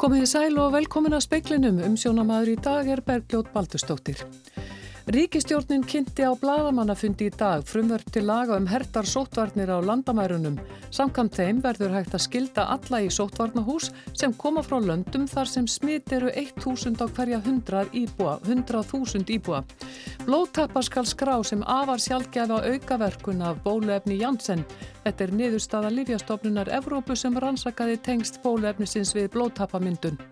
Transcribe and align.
Komið 0.00 0.22
í 0.24 0.28
sæl 0.30 0.54
og 0.56 0.70
velkomin 0.72 1.12
að 1.12 1.26
speiklinum. 1.26 1.82
Umsjónamaður 1.84 2.54
í 2.54 2.60
dag 2.64 2.86
er 2.88 3.02
Bergljót 3.04 3.50
Baldurstóttir. 3.52 4.22
Ríkistjórnin 5.10 5.82
kynnti 5.82 6.22
á 6.22 6.30
bladamannafundi 6.38 7.26
í 7.26 7.30
dag 7.34 7.64
frumvörp 7.66 8.12
til 8.14 8.28
laga 8.28 8.54
um 8.54 8.68
hertar 8.70 9.08
sótvarnir 9.10 9.66
á 9.66 9.82
landamærunum. 9.82 10.54
Samkvæmt 10.94 11.34
þeim 11.34 11.62
verður 11.64 11.96
hægt 11.96 12.14
að 12.14 12.22
skilda 12.28 12.68
alla 12.76 13.00
í 13.02 13.08
sótvarnahús 13.10 13.88
sem 14.14 14.30
koma 14.38 14.62
frá 14.62 14.78
löndum 14.78 15.26
þar 15.26 15.50
sem 15.50 15.66
smit 15.66 16.14
eru 16.14 16.30
1000 16.30 17.02
á 17.02 17.10
hverja 17.10 17.42
100 17.42 17.90
íbúa, 17.90 18.38
100.000 18.46 19.34
íbúa. 19.34 19.64
Blóttappa 20.28 20.82
skal 20.86 21.10
skrá 21.10 21.40
sem 21.42 21.66
afar 21.66 21.98
sjálfgefa 21.98 22.62
aukaverkun 22.70 23.42
af 23.42 23.64
bóluefni 23.66 24.22
Janssen. 24.22 24.62
Þetta 25.02 25.24
er 25.26 25.38
niðurstaða 25.40 25.90
Lífjastofnunar 25.90 26.70
Evrópu 26.70 27.18
sem 27.18 27.34
rannsakaði 27.34 27.98
tengst 27.98 28.38
bóluefnisins 28.46 29.16
við 29.18 29.32
blóttappamyndun. 29.34 30.22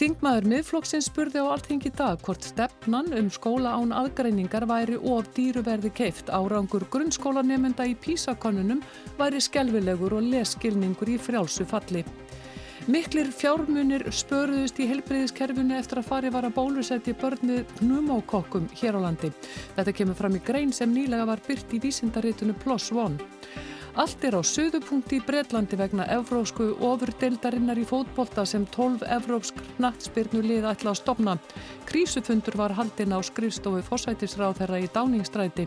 Þingmaður 0.00 0.46
miðflokksins 0.48 1.10
spurði 1.10 1.42
á 1.44 1.52
alltingi 1.52 1.90
dag 1.92 2.22
hvort 2.24 2.46
stefnan 2.48 3.10
um 3.18 3.26
skóla 3.28 3.74
án 3.76 3.90
aðgreiningar 3.92 4.64
væri 4.64 4.96
of 4.96 5.26
dýruverði 5.36 5.90
keift 5.92 6.30
árangur 6.32 6.86
grunnskólanemynda 6.94 7.84
í 7.84 7.92
písakonunum 8.00 8.80
væri 9.18 9.42
skelvilegur 9.44 10.14
og 10.16 10.24
leskilningur 10.32 11.12
í 11.12 11.18
frjálsu 11.20 11.66
falli. 11.68 12.00
Miklir 12.88 13.28
fjármunir 13.28 14.06
spöruðust 14.08 14.80
í 14.80 14.88
helbreyðiskerfunu 14.88 15.76
eftir 15.76 16.00
að 16.00 16.08
fari 16.08 16.32
var 16.32 16.48
að 16.48 16.56
bólusetti 16.56 17.12
börnið 17.20 17.66
pneumokokkum 17.82 18.70
hér 18.80 18.96
á 18.96 19.00
landi. 19.04 19.28
Þetta 19.76 19.98
kemur 20.00 20.16
fram 20.16 20.40
í 20.40 20.40
grein 20.48 20.72
sem 20.72 20.96
nýlega 20.96 21.28
var 21.28 21.44
byrt 21.44 21.76
í 21.76 21.82
vísindaritunu 21.84 22.56
PLOS 22.64 22.88
ONE. 22.96 23.20
Allt 24.00 24.22
er 24.24 24.32
á 24.32 24.40
söðupunkti 24.40 25.18
í 25.18 25.24
Breitlandi 25.28 25.76
vegna 25.76 26.06
evrósku 26.08 26.70
ofurdeildarinnar 26.88 27.76
í 27.76 27.82
fótbolta 27.84 28.46
sem 28.48 28.62
12 28.72 29.02
evrópsk 29.18 29.58
nattspyrnu 29.82 30.40
lið 30.40 30.68
ætla 30.70 30.94
að 30.94 31.00
stopna. 31.02 31.34
Krísufundur 31.90 32.56
var 32.56 32.72
haldinn 32.78 33.12
á 33.12 33.20
skrifstofu 33.20 33.82
fósætisráð 33.84 34.62
þeirra 34.62 34.78
í 34.80 34.88
Dáningstræti. 34.94 35.66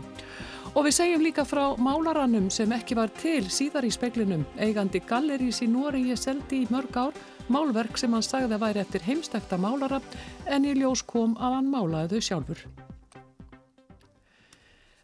Og 0.74 0.88
við 0.88 0.96
segjum 0.96 1.22
líka 1.22 1.44
frá 1.46 1.78
málarannum 1.78 2.48
sem 2.50 2.74
ekki 2.74 2.96
var 2.98 3.12
til 3.14 3.44
síðar 3.46 3.86
í 3.86 3.92
speklinum. 3.94 4.42
Eigandi 4.58 4.98
gallerís 5.06 5.62
í 5.62 5.68
ég 6.10 6.18
seldi 6.18 6.64
í 6.64 6.70
mörg 6.74 6.96
ár, 6.96 7.14
málverk 7.46 7.96
sem 7.96 8.10
hann 8.12 8.22
sagði 8.22 8.58
að 8.58 8.64
væri 8.66 8.80
eftir 8.82 9.06
heimstekta 9.06 9.56
málara 9.56 10.00
en 10.46 10.64
í 10.64 10.74
ljós 10.74 11.06
kom 11.06 11.36
að 11.38 11.54
hann 11.54 11.70
málaði 11.70 12.18
þau 12.18 12.26
sjálfur. 12.30 12.66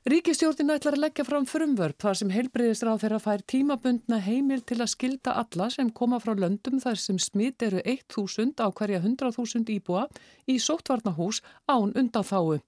Ríkistjórnin 0.08 0.72
ætlar 0.72 0.94
að 0.96 1.02
leggja 1.02 1.24
fram 1.28 1.44
frumvörp 1.44 1.98
þar 2.00 2.16
sem 2.16 2.30
heilbreyðisráð 2.32 3.02
þeirra 3.02 3.18
fær 3.20 3.42
tímabundna 3.52 4.16
heimil 4.24 4.62
til 4.64 4.78
að 4.80 4.88
skilda 4.94 5.34
alla 5.42 5.66
sem 5.74 5.90
koma 5.92 6.16
frá 6.24 6.32
löndum 6.32 6.80
þar 6.80 6.96
sem 7.02 7.18
smitt 7.20 7.60
eru 7.68 7.82
1000 7.84 8.64
á 8.64 8.72
hverja 8.72 9.02
100.000 9.04 9.68
íbúa 9.76 10.06
í 10.48 10.56
sóttvarnahús 10.56 11.42
án 11.68 11.92
undan 11.92 12.24
þáu. 12.24 12.62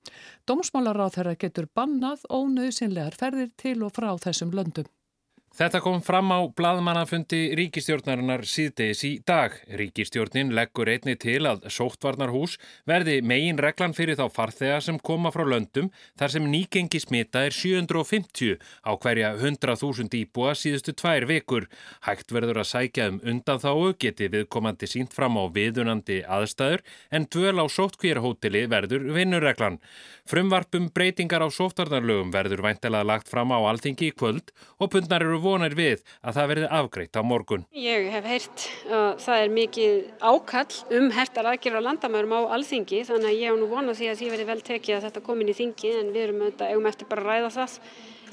Dómsmálaráð 0.45 1.17
þeirra 1.17 1.39
getur 1.41 1.73
bannað 1.73 2.29
ónauðsynlegar 2.29 3.17
ferðir 3.17 3.55
til 3.57 3.79
og 3.81 3.97
frá 3.97 4.13
þessum 4.21 4.53
löndum. 4.53 4.93
Þetta 5.53 5.83
kom 5.85 5.99
fram 6.01 6.31
á 6.33 6.41
blaðmannafundi 6.57 7.51
ríkistjórnarinnar 7.59 8.41
síðdeis 8.49 9.03
í 9.05 9.11
dag. 9.29 9.53
Ríkistjórnin 9.69 10.55
leggur 10.57 10.89
einni 10.89 11.13
til 11.21 11.43
að 11.45 11.67
sóttvarnarhús 11.69 12.55
verði 12.89 13.19
megin 13.21 13.61
reglan 13.61 13.93
fyrir 13.93 14.17
þá 14.17 14.33
farþega 14.33 14.79
sem 14.81 14.97
koma 15.05 15.29
frá 15.35 15.45
löndum 15.45 15.91
þar 16.17 16.33
sem 16.33 16.47
nýgengi 16.49 17.03
smita 17.05 17.43
er 17.45 17.53
750 17.53 18.57
á 18.81 18.93
hverja 18.97 19.35
100.000 19.37 20.17
íbúa 20.23 20.55
síðustu 20.57 20.95
tvær 20.97 21.29
vikur. 21.29 21.69
Hægt 22.09 22.33
verður 22.33 22.63
að 22.63 22.71
sækja 22.71 23.11
um 23.13 23.21
undanþáu 23.21 23.93
geti 24.01 24.31
viðkomandi 24.33 24.89
sínt 24.89 25.13
fram 25.13 25.37
á 25.37 25.53
viðunandi 25.53 26.23
aðstæður 26.25 26.81
en 27.13 27.29
dvöl 27.29 27.61
á 27.61 27.69
sóttkvíjarhóteli 27.77 28.65
verður 28.73 29.05
vinnurreglan. 29.19 29.83
Frumvarpum 30.25 30.89
breytingar 30.97 31.45
á 31.45 31.53
sóttvarnarlögum 31.53 32.33
verður 32.33 32.65
væntilega 32.65 33.05
lagt 33.05 33.29
fram 33.29 33.53
á 33.53 33.61
alþingi 33.61 34.09
í 34.09 34.17
kvöld 34.17 34.49
og 34.81 34.95
pundnar 34.97 35.21
eru 35.21 35.42
vonir 35.43 35.77
við 35.79 36.05
að 36.23 36.39
það 36.39 36.51
verði 36.53 36.71
afgreitt 36.79 37.19
á 37.19 37.23
morgun. 37.27 37.67
Ég 37.77 38.09
hef 38.15 38.29
heyrt 38.33 38.67
að 38.89 39.09
það 39.27 39.43
er 39.43 39.55
mikið 39.59 40.01
ákall 40.23 40.81
um 40.99 41.11
hertar 41.17 41.51
aðgerra 41.53 41.85
landamærum 41.85 42.37
á 42.39 42.41
alþingi 42.59 43.05
þannig 43.11 43.31
að 43.31 43.39
ég 43.39 43.51
hef 43.51 43.61
nú 43.61 43.71
vonað 43.71 44.01
því 44.01 44.11
að 44.13 44.19
því 44.23 44.33
verði 44.37 44.49
vel 44.53 44.61
tekið 44.71 44.99
að 44.99 45.07
þetta 45.09 45.25
komin 45.29 45.53
í 45.53 45.59
þingi 45.59 45.95
en 46.01 46.13
við 46.15 46.27
erum 46.29 46.43
auðvitað 46.47 46.73
eigum 46.75 46.91
eftir 46.93 47.11
bara 47.13 47.25
að 47.27 47.33
ræða 47.33 47.55
það 47.59 47.79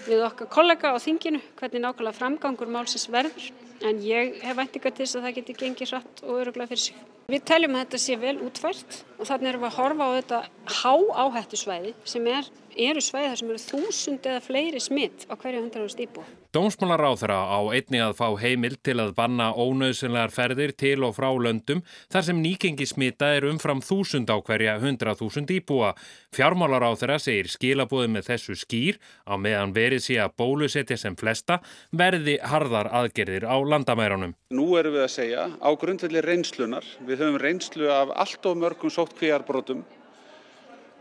við 0.06 0.25
okkar 0.25 0.50
kollega 0.53 0.94
á 0.96 0.97
þinginu 1.02 1.42
hvernig 1.59 1.84
nákvæmlega 1.84 2.18
framgangur 2.18 2.72
málsins 2.72 3.09
verður 3.12 3.50
en 3.86 4.02
ég 4.03 4.40
hef 4.44 4.58
væntingar 4.58 4.96
til 4.96 5.06
þess 5.06 5.20
að 5.20 5.26
það 5.28 5.38
geti 5.38 5.56
gengið 5.59 5.94
hratt 5.94 6.24
og 6.26 6.41
öruglega 6.41 6.72
fyrir 6.72 6.84
sig. 6.88 7.00
Við 7.30 7.46
teljum 7.46 7.76
að 7.78 7.84
þetta 7.84 8.02
sé 8.02 8.18
vel 8.20 8.36
útfært 8.41 9.00
og 9.20 9.30
þannig 9.30 9.52
erum 9.52 9.64
við 9.64 9.70
að 9.70 9.78
horfa 9.78 10.08
á 10.09 10.12
þetta 10.18 10.40
há 10.80 10.94
áhættu 11.24 11.62
svæði 11.62 11.94
sem 12.03 12.30
er, 12.31 12.52
eru 12.90 13.03
svæði 13.06 13.31
þar 13.31 13.41
sem 13.41 13.53
eru 13.53 13.64
þúsund 13.68 14.30
eða 14.31 14.46
fleiri 14.47 14.84
smitt 14.84 15.28
á 15.30 15.34
hverju 15.36 15.62
hundrarúst 15.62 16.02
íbúi. 16.02 16.26
Dómsmálaráþra 16.49 17.35
á 17.45 17.61
einni 17.77 17.99
að 18.01 18.15
fá 18.17 18.25
heimil 18.41 18.73
til 18.81 18.95
að 18.97 19.11
banna 19.19 19.51
ónauðsynlegar 19.53 20.31
ferðir 20.33 20.71
til 20.73 21.03
og 21.05 21.11
frá 21.13 21.27
löndum 21.37 21.83
þar 22.09 22.25
sem 22.25 22.39
nýgengi 22.41 22.87
smita 22.89 23.27
er 23.37 23.45
umfram 23.45 23.83
þúsund 23.85 24.33
á 24.33 24.41
hverja 24.41 24.79
hundra 24.81 25.13
þúsund 25.19 25.53
íbúa. 25.53 25.91
Fjármálaráþra 26.33 27.19
segir 27.21 27.51
skilabóði 27.53 28.09
með 28.15 28.31
þessu 28.31 28.57
skýr 28.63 28.97
á 29.29 29.37
meðan 29.37 29.75
verið 29.77 30.01
sé 30.07 30.17
að 30.23 30.33
bólusetja 30.41 30.97
sem 30.97 31.19
flesta 31.21 31.59
verði 31.93 32.39
harðar 32.41 32.89
aðgerðir 32.97 33.45
á 33.45 33.53
landamærunum. 33.61 34.33
Nú 34.49 34.71
erum 34.81 34.97
við 34.97 35.05
að 35.05 35.16
segja 35.19 35.45
á 35.53 35.69
grundvelli 35.77 36.25
reynslunar. 36.25 36.89
Við 37.05 37.21
höfum 37.21 37.39
reynslu 37.45 37.93
af 37.93 38.17
allt 38.25 38.49
of 38.49 38.57
mörgum 38.57 38.89
sóttkvíjarbrotum 38.97 39.85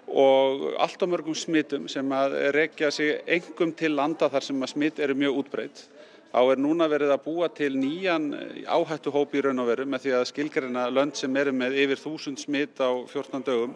og 0.08 0.74
allt 0.80 1.02
á 1.04 1.06
mörgum 1.06 1.36
smittum 1.36 1.88
sem 1.88 2.12
að 2.12 2.36
rekja 2.56 2.90
sig 2.90 3.20
engum 3.26 3.72
til 3.76 3.94
landa 3.96 4.28
þar 4.32 4.46
sem 4.46 4.62
að 4.62 4.72
smitt 4.72 5.00
eru 5.04 5.14
mjög 5.14 5.42
útbreytt. 5.42 5.84
Á 6.28 6.40
er 6.52 6.60
núna 6.60 6.88
verið 6.88 7.12
að 7.14 7.24
búa 7.24 7.48
til 7.48 7.72
nýjan 7.76 8.32
áhættuhóp 8.68 9.32
í 9.32 9.42
raun 9.44 9.62
og 9.62 9.70
veru 9.70 9.86
með 9.88 10.04
því 10.04 10.12
að 10.16 10.26
skilgarina 10.28 10.88
lönd 10.92 11.16
sem 11.16 11.36
eru 11.40 11.54
með 11.56 11.78
yfir 11.84 12.02
þúsund 12.02 12.40
smitt 12.40 12.80
á 12.84 12.92
14 13.08 13.46
dögum 13.46 13.72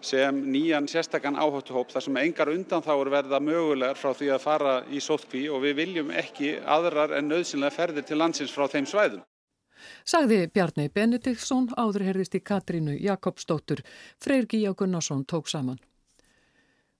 sem 0.00 0.36
nýjan 0.52 0.88
sérstakann 0.88 1.36
áhættuhóp 1.36 1.92
þar 1.92 2.04
sem 2.04 2.16
engar 2.20 2.52
undan 2.52 2.84
þá 2.84 2.92
er 2.94 3.12
verða 3.12 3.40
mögulegar 3.40 3.98
frá 4.00 4.14
því 4.16 4.30
að 4.32 4.44
fara 4.44 4.76
í 4.88 5.00
sótkví 5.00 5.46
og 5.52 5.64
við 5.64 5.76
viljum 5.82 6.12
ekki 6.16 6.54
aðrar 6.64 7.16
en 7.16 7.28
nöðsynlega 7.28 7.76
ferðir 7.76 8.06
til 8.08 8.20
landsins 8.20 8.52
frá 8.52 8.68
þeim 8.68 8.88
svæðum. 8.88 9.24
Sagði 10.04 10.46
Bjarni 10.52 10.88
Benediktsson 10.88 11.70
áður 11.76 12.06
herðist 12.08 12.34
í 12.34 12.42
Katrínu 12.44 12.96
Jakobsdóttur. 13.00 13.84
Freyr 14.20 14.48
Gíja 14.50 14.74
Gunnarsson 14.74 15.24
tók 15.24 15.48
saman. 15.48 15.80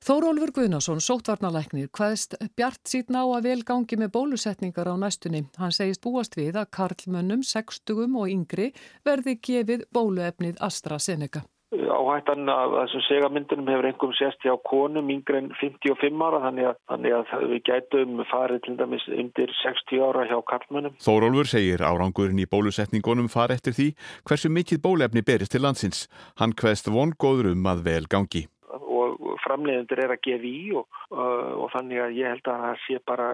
Þórólfur 0.00 0.54
Gunnarsson, 0.56 1.00
sótvarnalæknir, 1.04 1.90
hvaðist 1.92 2.38
Bjart 2.56 2.80
síðan 2.88 3.18
á 3.20 3.24
að 3.36 3.48
vel 3.50 3.60
gangi 3.68 3.98
með 4.00 4.14
bólusetningar 4.14 4.88
á 4.88 4.96
næstunni. 4.96 5.42
Hann 5.60 5.76
segist 5.76 6.00
búast 6.00 6.38
við 6.40 6.56
að 6.56 6.70
karlmönnum, 6.72 7.42
sextugum 7.44 8.16
og 8.16 8.32
yngri 8.32 8.70
verði 9.04 9.36
gefið 9.44 9.84
bóluefnið 9.92 10.56
AstraZeneca. 10.64 11.44
Áhættan 11.70 12.48
af 12.50 12.72
þessum 12.74 13.02
segamyndunum 13.06 13.68
hefur 13.70 13.86
einhverjum 13.86 14.14
sérst 14.18 14.42
hjá 14.42 14.56
konum 14.66 15.10
yngre 15.14 15.38
en 15.38 15.52
55 15.54 16.24
ára 16.26 16.40
þannig 16.42 16.66
að, 16.66 16.80
þannig 16.90 17.14
að 17.14 17.44
við 17.52 17.60
gætum 17.68 18.22
farið 18.26 18.64
til 18.64 18.74
dæmis 18.80 19.04
undir 19.14 19.52
60 19.60 20.02
ára 20.02 20.24
hjá 20.26 20.34
karlmönnum. 20.50 20.96
Þórólfur 20.98 21.50
segir 21.52 21.84
árangurinn 21.86 22.42
í 22.42 22.48
bólusetningunum 22.50 23.30
far 23.30 23.54
eftir 23.54 23.76
því 23.76 23.86
hversu 24.26 24.50
mikið 24.50 24.82
bólefni 24.82 25.22
berist 25.22 25.54
til 25.54 25.62
landsins. 25.62 26.08
Hann 26.42 26.56
hveðst 26.58 26.90
vongóður 26.90 27.52
um 27.52 27.70
að 27.70 27.86
vel 27.86 28.02
gangi. 28.10 28.48
Og 28.74 29.38
framleiðendur 29.44 30.02
er 30.02 30.16
að 30.16 30.22
gefa 30.26 30.50
í 30.50 30.74
og, 30.74 31.00
og, 31.14 31.66
þannig 31.70 32.02
að 32.02 32.18
ég 32.18 32.34
held 32.34 32.50
að 32.50 32.66
það 32.66 32.84
sé 32.88 33.02
bara 33.06 33.32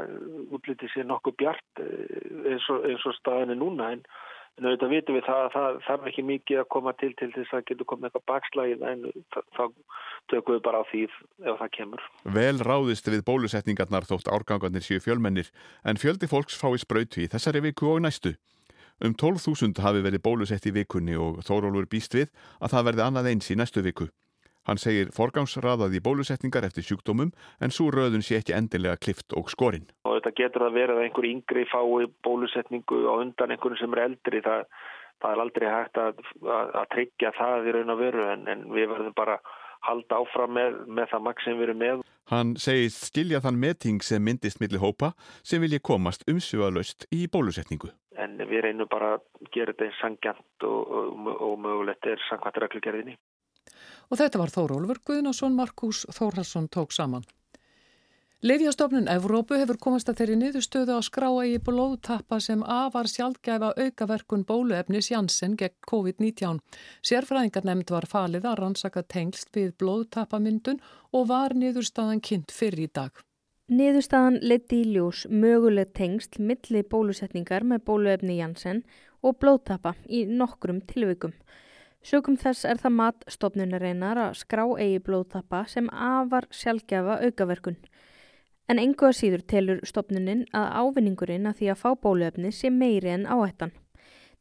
útlitið 0.53 0.93
sér 0.93 1.09
nokkuð 1.09 1.41
bjart 1.41 1.84
eins 2.53 2.69
og, 2.69 2.84
eins 2.84 3.09
og 3.09 3.16
staðinni 3.16 3.57
núna 3.65 3.95
en 3.97 4.05
En 4.57 4.65
auðvitað 4.65 4.93
vitum 4.95 5.17
við 5.19 5.27
það 5.27 5.43
að 5.43 5.51
það 5.53 5.79
þarf 5.87 6.05
ekki 6.11 6.23
mikið 6.31 6.61
að 6.63 6.69
koma 6.73 6.93
til 6.97 7.11
til 7.21 7.29
þess 7.35 7.57
að 7.57 7.65
getur 7.69 7.89
komið 7.91 8.09
eitthvað 8.09 8.27
bakslægið 8.31 8.85
en 8.89 9.03
þá 9.53 9.65
tökum 10.33 10.57
við 10.57 10.63
bara 10.65 10.81
á 10.81 10.85
því 10.89 11.03
ef 11.07 11.59
það 11.61 11.73
kemur. 11.77 12.07
Vel 12.39 12.57
ráðist 12.65 13.11
við 13.13 13.25
bólusetningarnar 13.29 14.09
þótt 14.09 14.33
árgangarnir 14.33 14.87
séu 14.87 15.03
fjölmennir 15.05 15.53
en 15.85 16.01
fjöldi 16.01 16.31
fólks 16.31 16.57
fái 16.57 16.81
spröytu 16.81 17.27
í 17.27 17.31
þessari 17.33 17.67
viku 17.69 17.93
og 17.93 18.01
næstu. 18.07 18.33
Um 19.05 19.13
12.000 19.13 19.77
hafi 19.85 20.01
verið 20.01 20.25
bólusett 20.25 20.65
í 20.65 20.73
vikunni 20.73 21.19
og 21.21 21.43
Þórólfur 21.45 21.91
býst 21.93 22.17
við 22.17 22.31
að 22.57 22.73
það 22.73 22.87
verði 22.89 23.05
annað 23.05 23.29
eins 23.35 23.51
í 23.53 23.59
næstu 23.61 23.85
viku. 23.85 24.09
Hann 24.66 24.80
segir 24.83 25.13
forgangsraðað 25.15 25.95
í 25.98 26.03
bólusetningar 26.03 26.66
eftir 26.66 26.86
sjúkdómum 26.86 27.30
en 27.63 27.74
svo 27.74 27.91
röðun 27.95 28.24
sé 28.27 28.41
ekki 28.41 28.57
endilega 28.57 28.98
klift 28.98 29.36
og 29.39 29.51
skorinn. 29.53 29.86
Og 30.09 30.18
þetta 30.18 30.34
getur 30.41 30.66
að 30.66 30.78
vera 30.80 30.97
að 30.97 31.04
einhver 31.07 31.28
yngri 31.30 31.66
fái 31.71 32.09
bólusetningu 32.27 33.04
á 33.07 33.15
undan 33.22 33.54
einhvern 33.54 33.78
sem 33.80 33.95
er 33.95 34.04
eldri. 34.09 34.42
Það, 34.47 34.66
það 35.22 35.36
er 35.36 35.45
aldrei 35.45 35.68
hægt 35.71 36.03
að, 36.03 36.24
að, 36.42 36.74
að 36.83 36.91
tryggja 36.97 37.33
það 37.39 37.71
í 37.71 37.77
raun 37.77 37.95
og 37.95 38.03
veru 38.03 38.27
en, 38.33 38.45
en 38.51 38.66
við 38.74 38.91
verðum 38.91 39.16
bara 39.16 39.39
halda 39.86 40.18
áfram 40.18 40.57
með, 40.57 40.80
með 40.98 41.12
það 41.12 41.27
maks 41.28 41.47
sem 41.47 41.59
við 41.59 41.69
erum 41.69 41.83
með. 41.84 42.03
Hann 42.27 42.57
segist 42.59 43.07
skilja 43.07 43.39
þann 43.45 43.60
meting 43.62 44.03
sem 44.03 44.24
myndist 44.24 44.59
millir 44.59 44.83
hópa 44.83 45.12
sem 45.47 45.62
vilji 45.62 45.78
komast 45.78 46.27
umsjöðalöst 46.27 47.07
í 47.15 47.28
bólusetningu. 47.30 47.92
en 48.16 48.39
við 48.48 48.62
reynum 48.65 48.89
bara 48.91 49.16
að 49.16 49.48
gera 49.54 49.72
þetta 49.72 49.86
eins 49.86 49.98
sangjant 50.01 50.65
og, 50.65 50.92
og, 50.98 51.27
og 51.47 51.59
mögulegt 51.60 52.09
er 52.09 52.22
sangvært 52.30 52.60
reglugerðinni. 52.65 53.16
Og 54.11 54.21
þetta 54.21 54.39
var 54.43 54.53
Þórólfur 54.55 55.03
Guðnason, 55.07 55.57
Markus 55.57 56.05
Þórharsson 56.15 56.69
tók 56.71 56.95
saman. 56.95 57.27
Leifjastofnun 58.47 59.09
Evrópu 59.09 59.57
hefur 59.57 59.79
komast 59.81 60.11
að 60.13 60.19
þeirri 60.21 60.35
niðurstöðu 60.39 60.95
á 60.95 61.01
skráa 61.03 61.47
í 61.49 61.55
blóðtappa 61.67 62.37
sem 62.45 62.61
afar 62.63 63.09
sjálfgæfa 63.09 63.73
aukaverkun 63.75 64.45
bóluefnis 64.47 65.09
Janssen 65.11 65.57
gegn 65.57 65.75
COVID-19. 65.91 66.61
Sérfræðingar 67.01 67.65
nefnd 67.65 67.95
var 67.95 68.07
falið 68.07 68.47
að 68.47 68.59
rannsaka 68.61 69.03
tengst 69.09 69.49
við 69.57 69.73
blóðtappamyndun 69.81 70.83
og 71.17 71.27
var 71.33 71.57
niðurstaðan 71.57 72.21
kynnt 72.21 72.53
fyrir 72.53 72.85
í 72.85 72.91
dag. 72.93 73.11
Niðurstaðan 73.73 74.37
leti 74.45 74.85
í 74.85 74.93
ljós 74.93 75.25
möguleg 75.27 75.97
tengst 75.97 76.37
milli 76.39 76.85
bólusetningar 76.87 77.65
með 77.67 77.87
bóluefni 77.89 78.37
Janssen 78.39 78.85
og 79.27 79.41
blóðtappa 79.41 79.97
í 80.07 80.27
nokkrum 80.29 80.85
tilvikum. 80.87 81.33
Sökum 82.07 82.37
þess 82.39 82.63
er 82.71 82.79
það 82.79 82.93
mat 82.95 83.25
stofnunareinar 83.35 84.19
að 84.29 84.37
skrá 84.39 84.63
eigi 84.79 85.01
blóðtappa 85.03 85.65
sem 85.67 85.89
afar 85.91 86.45
sjálfgæfa 86.55 87.17
aukaverkun. 87.27 87.81
En 88.71 88.79
engu 88.79 89.09
að 89.09 89.17
síður 89.19 89.43
telur 89.51 89.81
stopnunin 89.91 90.45
að 90.55 90.69
ávinningurinn 90.85 91.51
að 91.51 91.57
því 91.59 91.73
að 91.73 91.81
fá 91.81 91.89
bóluefni 92.07 92.53
sé 92.55 92.71
meiri 92.71 93.11
en 93.11 93.27
áhættan. 93.27 93.75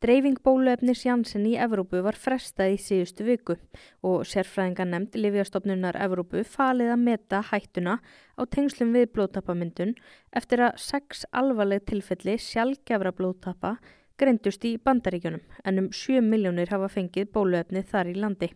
Dreifing 0.03 0.37
bóluefnis 0.45 1.01
Janssen 1.07 1.47
í 1.49 1.55
Evrópu 1.57 2.03
var 2.05 2.19
frestað 2.21 2.75
í 2.75 2.79
síðustu 2.85 3.25
viku 3.25 3.57
og 4.05 4.27
sérfræðinga 4.29 4.85
nefnd 4.91 5.17
Livjastofnunar 5.17 5.97
Evrópu 6.05 6.45
falið 6.45 6.93
að 6.93 7.03
meta 7.07 7.41
hættuna 7.49 7.97
á 8.37 8.41
tengslum 8.45 8.93
við 8.93 9.09
blóðtapamyndun 9.15 9.97
eftir 10.37 10.67
að 10.67 10.77
sex 10.85 11.25
alvarleg 11.33 11.87
tilfelli 11.89 12.37
sjálfgefra 12.37 13.15
blóðtapa 13.15 13.77
greindust 14.19 14.65
í 14.67 14.75
bandaríkjunum 14.77 15.41
en 15.63 15.81
um 15.81 15.89
7 15.91 16.21
miljónir 16.23 16.71
hafa 16.71 16.89
fengið 16.91 17.31
bóluefni 17.35 17.83
þar 17.83 18.11
í 18.11 18.15
landi. 18.19 18.51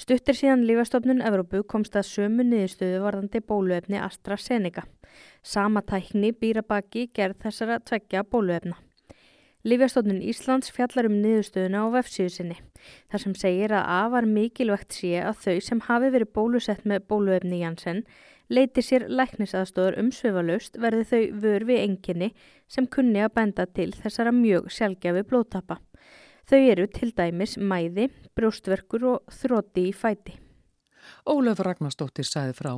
Stuttir 0.00 0.36
síðan 0.38 0.62
Lífastofnun 0.64 1.20
Evrópu 1.20 1.60
komst 1.68 1.96
að 1.98 2.06
sömu 2.08 2.46
niðurstöðu 2.48 3.02
varðandi 3.02 3.42
bóluefni 3.44 3.98
AstraZeneca. 4.00 4.86
Sama 5.42 5.82
tækni 5.84 6.30
býra 6.32 6.62
baki 6.64 7.10
gerð 7.12 7.42
þessara 7.42 7.80
tveggja 7.84 8.22
bóluefna. 8.24 8.78
Lífjastofnun 9.68 10.22
Íslands 10.24 10.72
fjallar 10.72 11.10
um 11.10 11.18
niðurstöðuna 11.20 11.82
á 11.84 11.86
vefsíðu 11.98 12.32
sinni. 12.32 12.56
Þar 13.12 13.24
sem 13.26 13.34
segir 13.42 13.74
að 13.76 13.90
afar 13.98 14.28
mikilvægt 14.30 14.96
sé 14.96 15.18
að 15.20 15.42
þau 15.44 15.56
sem 15.66 15.82
hafi 15.90 16.12
verið 16.14 16.32
bólusett 16.38 16.86
með 16.88 17.04
bóluefni 17.12 17.60
Janssen 17.60 18.06
leiti 18.50 18.82
sér 18.84 19.06
læknisaðstóður 19.08 19.98
umsveifalaust 20.02 20.78
verði 20.82 21.06
þau 21.10 21.40
vör 21.44 21.66
við 21.68 21.82
enginni 21.84 22.30
sem 22.70 22.88
kunni 22.90 23.22
að 23.22 23.34
benda 23.38 23.66
til 23.66 23.90
þessara 23.94 24.34
mjög 24.34 24.68
sjálfgefi 24.74 25.24
blóttappa. 25.30 25.78
Þau 26.50 26.58
eru 26.58 26.86
til 26.90 27.12
dæmis 27.14 27.56
mæði, 27.56 28.08
brjóstverkur 28.34 29.06
og 29.14 29.34
þrótti 29.40 29.86
í 29.90 29.94
fæti. 29.94 30.34
Ólef 31.30 31.62
Ragnarstóttir 31.62 32.26
sæði 32.26 32.56
frá. 32.58 32.72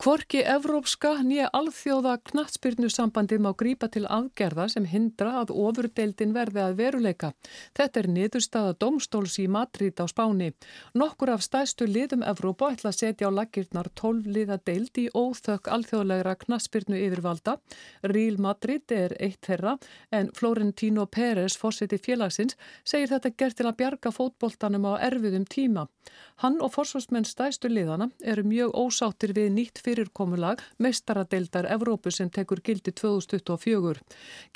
Kvorki 0.00 0.40
evrópska 0.48 1.10
nýja 1.28 1.50
alþjóða 1.52 2.14
knatsbyrnu 2.30 2.88
sambandið 2.88 3.42
má 3.44 3.50
grípa 3.62 3.90
til 3.92 4.06
aðgerða 4.08 4.64
sem 4.72 4.86
hindra 4.88 5.34
að 5.42 5.50
ofurdeildin 5.52 6.32
verði 6.32 6.62
að 6.62 6.78
veruleika. 6.78 7.28
Þetta 7.76 8.00
er 8.00 8.08
niðurstaða 8.14 8.78
domstóls 8.80 9.36
í 9.42 9.44
Madrid 9.52 10.00
á 10.00 10.08
Spáni. 10.08 10.54
Nokkur 10.96 11.34
af 11.34 11.44
stæstu 11.44 11.84
liðum 11.84 12.24
Evrópa 12.24 12.70
ætla 12.72 12.94
að 12.94 12.96
setja 12.96 13.28
á 13.28 13.36
lakirnar 13.42 13.90
12 14.00 14.32
liða 14.38 14.56
deild 14.70 15.02
í 15.04 15.04
óþökk 15.12 15.68
alþjóðlegra 15.68 16.34
knatsbyrnu 16.46 16.96
yfirvalda. 16.96 17.58
Real 18.00 18.40
Madrid 18.40 18.96
er 18.96 19.12
eitt 19.20 19.44
þeirra 19.44 19.76
en 20.16 20.32
Florentino 20.32 21.04
Pérez, 21.12 21.60
fórseti 21.60 22.00
félagsins, 22.00 22.56
segir 22.88 23.12
þetta 23.12 23.36
gert 23.36 23.60
til 23.60 23.68
að 23.68 23.76
bjarga 23.84 24.16
fótboltanum 24.16 24.88
á 24.96 25.04
erfiðum 25.12 25.44
tíma. 25.44 25.90
Hann 26.40 26.56
og 26.64 26.72
forsvarsmenn 26.72 27.26
stæstu 27.28 27.68
liðana 27.68 28.06
eru 28.32 28.44
mjög 28.48 28.72
ósáttir 28.80 29.34
við 29.36 29.50
nýtt 29.56 29.82
fyrirkomulag 29.84 30.62
meistaradeildar 30.80 31.68
Evrópu 31.74 32.12
sem 32.14 32.30
tekur 32.32 32.62
gildi 32.64 32.94
2024. 32.96 34.00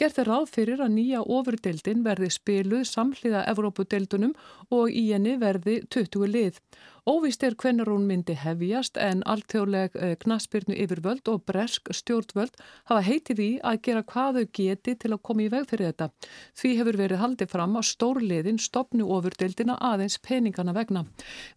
Gert 0.00 0.18
er 0.22 0.30
ráð 0.30 0.48
fyrir 0.54 0.80
að 0.80 0.94
nýja 0.96 1.20
ofurdeildin 1.20 2.06
verði 2.06 2.30
spiluð 2.32 2.86
samhliða 2.88 3.44
Evrópudeildunum 3.52 4.32
og 4.72 4.90
í 4.90 5.10
henni 5.12 5.36
verði 5.42 5.82
20 5.92 6.32
lið. 6.32 6.60
Óvist 7.04 7.42
er 7.44 7.52
hvenar 7.60 7.90
hún 7.92 8.06
myndi 8.08 8.32
hefjast 8.40 8.96
en 8.96 9.18
alltjóðleg 9.28 9.96
eh, 10.00 10.12
knaspirnu 10.22 10.72
yfirvöld 10.86 11.28
og 11.28 11.42
bresk 11.44 11.90
stjórnvöld 11.92 12.54
hafa 12.88 13.02
heitið 13.04 13.42
í 13.44 13.48
að 13.60 13.80
gera 13.84 14.02
hvað 14.08 14.38
þau 14.38 14.46
geti 14.58 14.94
til 15.02 15.10
að 15.12 15.20
koma 15.28 15.44
í 15.44 15.50
veg 15.52 15.66
fyrir 15.68 15.90
þetta. 15.90 16.08
Því 16.56 16.70
hefur 16.78 16.98
verið 17.02 17.20
haldið 17.20 17.52
fram 17.52 17.76
að 17.76 17.90
stórliðin 17.90 18.62
stopnu 18.68 19.10
ofurdeildina 19.18 19.76
aðeins 19.90 20.16
peningana 20.24 20.72
vegna. 20.72 21.04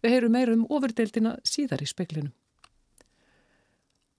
Við 0.04 0.18
heyrum 0.18 0.36
meirum 0.36 0.68
ofurdeildina 0.68 1.38
síðar 1.48 1.80
í 1.80 1.88
speklinu. 1.88 2.34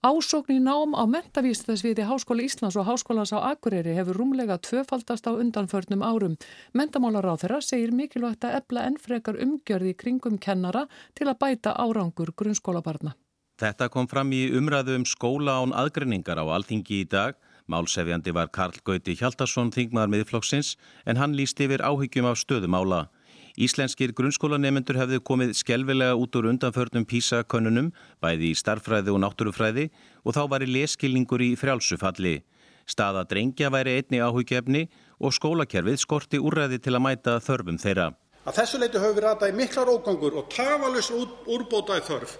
Ásókn 0.00 0.54
í 0.56 0.60
nám 0.64 0.94
á 0.96 1.04
mentavístasviði 1.04 2.06
Háskóla 2.08 2.40
Íslands 2.48 2.76
og 2.80 2.86
Háskólas 2.88 3.34
á 3.36 3.52
Akureyri 3.52 3.92
hefur 3.92 4.16
rúmlega 4.16 4.56
tvöfaldast 4.56 5.28
á 5.28 5.36
undanförnum 5.36 6.00
árum. 6.00 6.38
Mentamálar 6.72 7.28
á 7.28 7.36
þeirra 7.36 7.60
segir 7.60 7.92
mikilvægt 7.92 8.40
að 8.48 8.56
ebla 8.62 8.86
ennfrekar 8.88 9.36
umgjörði 9.36 9.92
kringum 10.00 10.40
kennara 10.40 10.86
til 11.12 11.28
að 11.28 11.36
bæta 11.44 11.76
árangur 11.76 12.32
grunnskólabarna. 12.32 13.12
Þetta 13.60 13.92
kom 13.92 14.08
fram 14.08 14.32
í 14.32 14.48
umræðu 14.56 14.96
um 14.96 15.04
skóla 15.04 15.60
án 15.60 15.76
aðgrinningar 15.76 16.40
á 16.40 16.48
alþingi 16.48 17.04
í 17.04 17.04
dag. 17.04 17.36
Málsefjandi 17.68 18.32
var 18.32 18.48
Karl 18.48 18.80
Gauti 18.80 19.12
Hjaldarsson 19.20 19.68
þingmaður 19.68 20.14
miðflokksins 20.16 20.78
en 21.04 21.20
hann 21.20 21.36
líst 21.36 21.60
yfir 21.60 21.84
áhyggjum 21.84 22.24
á 22.24 22.32
stöðumála. 22.32 23.10
Íslenskir 23.58 24.12
grunnskólanemendur 24.14 24.98
hefðu 25.00 25.18
komið 25.26 25.56
skelvilega 25.58 26.14
út 26.14 26.36
úr 26.38 26.50
undanförnum 26.52 27.06
písakönnunum, 27.08 27.90
bæði 28.22 28.52
í 28.52 28.58
starfræði 28.58 29.10
og 29.14 29.22
náttúrufræði 29.24 29.88
og 30.22 30.36
þá 30.36 30.42
var 30.52 30.62
í 30.62 30.70
leskilningur 30.70 31.42
í 31.42 31.56
frjálsufalli. 31.58 32.40
Staða 32.86 33.24
drengja 33.30 33.70
væri 33.70 33.96
einni 33.98 34.22
áhugjefni 34.22 34.86
og 35.20 35.34
skólakerfið 35.34 35.98
skorti 36.02 36.38
úrræði 36.38 36.80
til 36.82 36.94
að 36.96 37.04
mæta 37.06 37.38
þörfum 37.42 37.78
þeirra. 37.82 38.12
Að 38.46 38.56
þessu 38.56 38.78
leitu 38.80 39.02
höfum 39.02 39.18
við 39.18 39.26
ratað 39.26 39.52
í 39.52 39.58
miklar 39.58 39.90
ógangur 39.92 40.38
og 40.40 40.48
tafalus 40.52 41.10
úrbótaði 41.12 42.06
þörf. 42.06 42.38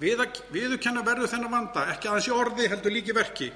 Við 0.00 0.22
að 0.24 0.40
viðurkenna 0.54 1.04
verðu 1.06 1.28
þennan 1.30 1.52
vanda, 1.52 1.84
ekki 1.92 2.08
aðeins 2.08 2.30
í 2.30 2.34
orði 2.34 2.70
heldur 2.72 2.94
líki 2.94 3.14
verki. 3.14 3.52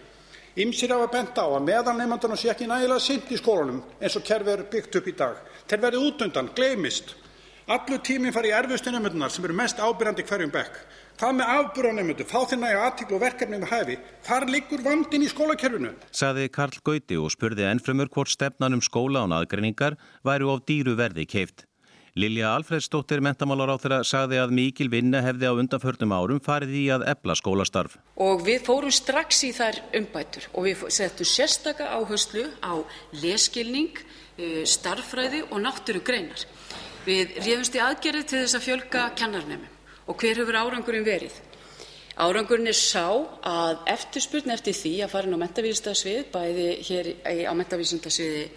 Ymsir 0.57 0.89
hafa 0.89 1.11
bent 1.13 1.37
á 1.37 1.45
að 1.45 1.67
meðan 1.67 1.99
nefndanum 2.01 2.39
sé 2.41 2.49
ekki 2.49 2.65
nægilega 2.65 3.03
sint 3.05 3.29
í 3.29 3.37
skólanum 3.37 3.83
eins 4.01 4.15
og 4.17 4.23
kerfið 4.25 4.55
eru 4.55 4.65
byggt 4.73 4.97
upp 4.97 5.11
í 5.11 5.13
dag. 5.19 5.43
Þeir 5.69 5.83
verði 5.83 6.01
út 6.09 6.25
undan, 6.25 6.49
gleymist. 6.57 7.13
Allur 7.69 8.01
tíminn 8.01 8.33
fari 8.33 8.49
í 8.49 8.55
erfustu 8.57 8.89
nefndunar 8.95 9.35
sem 9.35 9.45
eru 9.45 9.57
mest 9.59 9.83
ábyrjandi 9.85 10.25
hverjum 10.25 10.55
bekk. 10.55 10.81
Hvað 11.21 11.37
með 11.37 11.53
afbúranemyndu, 11.59 12.25
fá 12.31 12.39
þeir 12.49 12.63
næja 12.63 12.81
aðtíklu 12.87 13.19
og 13.19 13.25
verkefni 13.27 13.61
með 13.61 13.73
hæfi? 13.75 13.99
Þar 14.25 14.49
liggur 14.55 14.87
vandin 14.87 15.27
í 15.27 15.31
skólakerfinu. 15.35 15.93
Saði 16.09 16.49
Karl 16.57 16.81
Gauti 16.89 17.21
og 17.21 17.37
spurði 17.37 17.69
ennfremur 17.69 18.09
hvort 18.17 18.33
stefnan 18.33 18.79
um 18.79 18.85
skóla 18.85 19.27
án 19.27 19.37
aðgreiningar 19.37 20.01
væri 20.25 20.49
of 20.49 20.65
dýru 20.65 20.97
verði 20.97 21.29
keift. 21.29 21.66
Lilja 22.17 22.55
Alfredsdóttir 22.57 23.21
mentamálar 23.21 23.69
á 23.69 23.77
þeirra 23.77 23.97
sagði 24.09 24.39
að 24.41 24.53
mikil 24.57 24.87
vinna 24.89 25.21
hefði 25.21 25.51
á 25.53 25.59
undanförnum 25.61 26.15
árum 26.17 26.39
farið 26.41 26.71
í 26.73 26.85
að 26.95 27.03
ebla 27.13 27.35
skólastarf. 27.37 27.99
Og 28.17 28.41
við 28.47 28.63
fórum 28.65 28.95
strax 28.95 29.43
í 29.45 29.51
þær 29.53 29.83
umbætur 30.01 30.47
og 30.55 30.65
við 30.65 30.87
settum 30.97 31.29
sérstaka 31.29 31.91
áherslu 31.93 32.47
á 32.65 32.81
leskilning, 33.21 34.01
eh, 34.41 34.65
starffræði 34.65 35.43
og 35.51 35.61
náttúrugreinar. 35.61 36.47
Við 37.05 37.37
réfumst 37.37 37.77
í 37.77 37.85
aðgerið 37.85 38.25
til 38.25 38.41
þess 38.47 38.57
að 38.57 38.65
fjölga 38.65 39.03
kennarnemum 39.15 39.69
og 40.09 40.17
hver 40.17 40.41
hefur 40.41 40.57
árangurinn 40.57 41.05
verið? 41.05 41.37
Árangurinn 42.17 42.73
er 42.73 42.81
sá 42.81 43.13
að 43.45 43.85
eftirspurn 43.93 44.57
eftir 44.57 44.73
því 44.73 45.05
að 45.05 45.13
fara 45.13 45.29
inn 45.29 45.37
á 45.37 45.45
mentavísindasvið, 45.45 46.33
bæði 46.33 46.69
hér 46.81 47.13
á 47.45 47.53
mentavísindasviði 47.53 48.49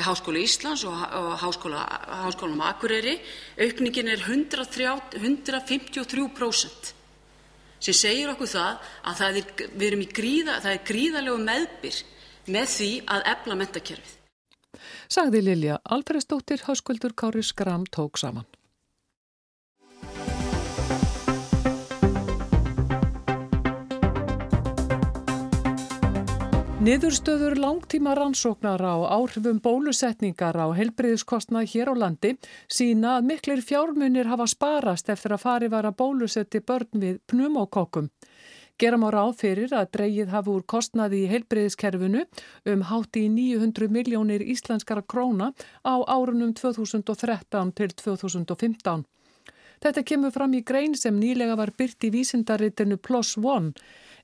í 0.00 0.04
Háskóla 0.04 0.40
Íslands 0.40 0.84
og 0.88 0.94
Háskóla, 1.42 1.84
Háskólanum 2.24 2.64
Akureyri, 2.64 3.18
aukningin 3.60 4.08
er 4.10 4.24
103, 4.24 4.88
153% 5.20 6.94
sem 7.80 7.96
segir 7.96 8.28
okkur 8.28 8.48
það 8.50 8.88
að 9.08 9.20
það 9.20 9.38
er, 9.40 9.44
gríða, 10.12 10.58
það 10.60 10.72
er 10.74 10.82
gríðalegu 10.90 11.38
meðbyr 11.46 12.00
með 12.52 12.72
því 12.74 12.90
að 13.14 13.28
ebla 13.32 13.56
mentakerfið. 13.62 14.16
Sagði 15.10 15.40
Lilja 15.42 15.80
Alfredsdóttir, 15.96 16.60
Háskvöldur 16.66 17.16
Kári 17.16 17.42
Skram 17.44 17.86
tók 17.88 18.20
saman. 18.20 18.46
Niðurstöður 26.80 27.58
langtíma 27.60 28.14
rannsóknar 28.16 28.80
á 28.80 28.96
áhrifum 29.12 29.58
bólusetningar 29.60 30.56
á 30.56 30.72
helbriðiskostnað 30.72 31.66
hér 31.74 31.90
á 31.92 31.94
landi 32.02 32.30
sína 32.72 33.18
að 33.18 33.26
miklir 33.28 33.60
fjármunir 33.60 34.30
hafa 34.30 34.46
sparast 34.48 35.12
eftir 35.12 35.34
að 35.36 35.42
fari 35.42 35.68
var 35.68 35.84
að 35.84 35.98
bólusetti 36.00 36.62
börn 36.64 37.04
við 37.04 37.20
pneumokokkum. 37.28 38.08
Gera 38.80 38.96
má 38.96 39.10
ráð 39.12 39.34
fyrir 39.42 39.76
að 39.76 39.90
dreyið 39.92 40.32
hafi 40.32 40.54
úr 40.54 40.64
kostnaði 40.64 41.20
í 41.26 41.30
heilbreyðiskerfinu 41.34 42.24
um 42.72 42.88
hátti 42.88 43.26
í 43.26 43.32
900 43.36 43.92
miljónir 43.92 44.40
íslenskara 44.40 45.04
króna 45.04 45.52
á 45.84 46.00
árunum 46.08 46.56
2013 46.56 47.74
til 47.76 47.92
2015. 47.92 49.04
Þetta 49.84 50.08
kemur 50.08 50.32
fram 50.32 50.56
í 50.56 50.64
grein 50.64 50.96
sem 50.96 51.20
nýlega 51.20 51.60
var 51.60 51.76
byrt 51.76 52.08
í 52.08 52.16
vísindaritinu 52.16 52.96
Plus 52.96 53.36
One. 53.36 53.76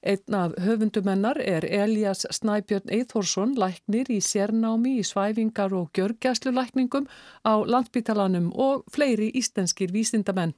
Einn 0.07 0.35
af 0.35 0.53
höfundumennar 0.63 1.39
er 1.43 1.65
Elias 1.67 2.27
Snæbjörn 2.31 2.93
Eithórsson, 2.95 3.57
læknir 3.59 4.07
í 4.07 4.21
sérnámi 4.23 4.93
í 5.01 5.03
svæfingar 5.03 5.75
og 5.75 5.89
gjörgjæslu 5.99 6.53
lækningum 6.55 7.09
á 7.43 7.55
landbítalanum 7.67 8.53
og 8.55 8.85
fleiri 8.95 9.33
íslenskir 9.35 9.91
vísindamenn. 9.91 10.55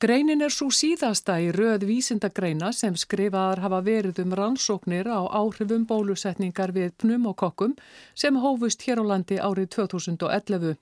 Greinin 0.00 0.44
er 0.44 0.52
svo 0.52 0.70
síðasta 0.72 1.36
í 1.40 1.52
röð 1.52 1.84
vísindagreina 1.88 2.72
sem 2.72 2.96
skrifaðar 2.96 3.60
hafa 3.64 3.82
verið 3.84 4.22
um 4.24 4.32
rannsóknir 4.40 5.08
á 5.08 5.20
áhrifum 5.28 5.84
bólusetningar 5.88 6.72
við 6.72 6.96
pneumokokkum 7.00 7.76
sem 8.14 8.40
hófust 8.40 8.88
hér 8.88 9.00
á 9.00 9.04
landi 9.04 9.36
árið 9.36 9.68
2011. 9.76 10.76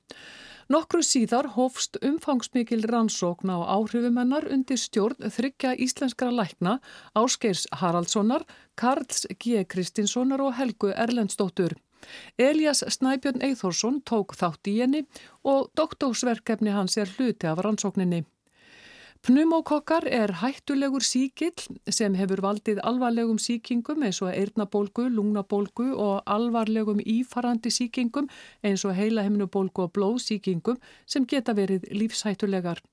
Nokkru 0.72 1.02
síðar 1.04 1.50
hófst 1.58 1.98
umfangsmikil 2.00 2.86
rannsókn 2.88 3.52
á 3.52 3.60
áhrifumennar 3.76 4.46
undir 4.48 4.80
stjórn 4.80 5.28
þryggja 5.28 5.74
íslenskra 5.76 6.30
lækna 6.32 6.78
Áskeirs 7.12 7.66
Haraldssonar, 7.80 8.46
Karls 8.74 9.26
G. 9.36 9.66
Kristinssonar 9.68 10.40
og 10.40 10.54
Helgu 10.56 10.94
Erlendstóttur. 10.96 11.76
Elias 12.40 12.80
Snæbjörn 12.96 13.44
Eithórsson 13.44 14.00
tók 14.08 14.32
þátt 14.40 14.72
í 14.72 14.78
henni 14.80 15.04
og 15.44 15.68
doktósverkefni 15.76 16.72
hans 16.72 16.96
er 16.96 17.12
hluti 17.12 17.48
af 17.48 17.60
rannsókninni. 17.64 18.24
Pneumokokkar 19.24 20.04
er 20.04 20.34
hættulegur 20.36 21.00
síkill 21.00 21.62
sem 21.88 22.12
hefur 22.18 22.42
valdið 22.44 22.82
alvarlegum 22.84 23.38
síkingum 23.40 24.02
eins 24.04 24.18
og 24.20 24.28
eirnabólgu, 24.28 25.06
lungnabólgu 25.08 25.86
og 25.96 26.28
alvarlegum 26.28 27.00
ífarandi 27.00 27.72
síkingum 27.72 28.28
eins 28.60 28.84
og 28.84 28.92
heilahemnubólgu 28.98 29.86
og 29.86 29.94
blóðsíkingum 29.96 30.76
sem 31.08 31.24
geta 31.24 31.56
verið 31.56 31.88
lífshættulegar. 31.96 32.84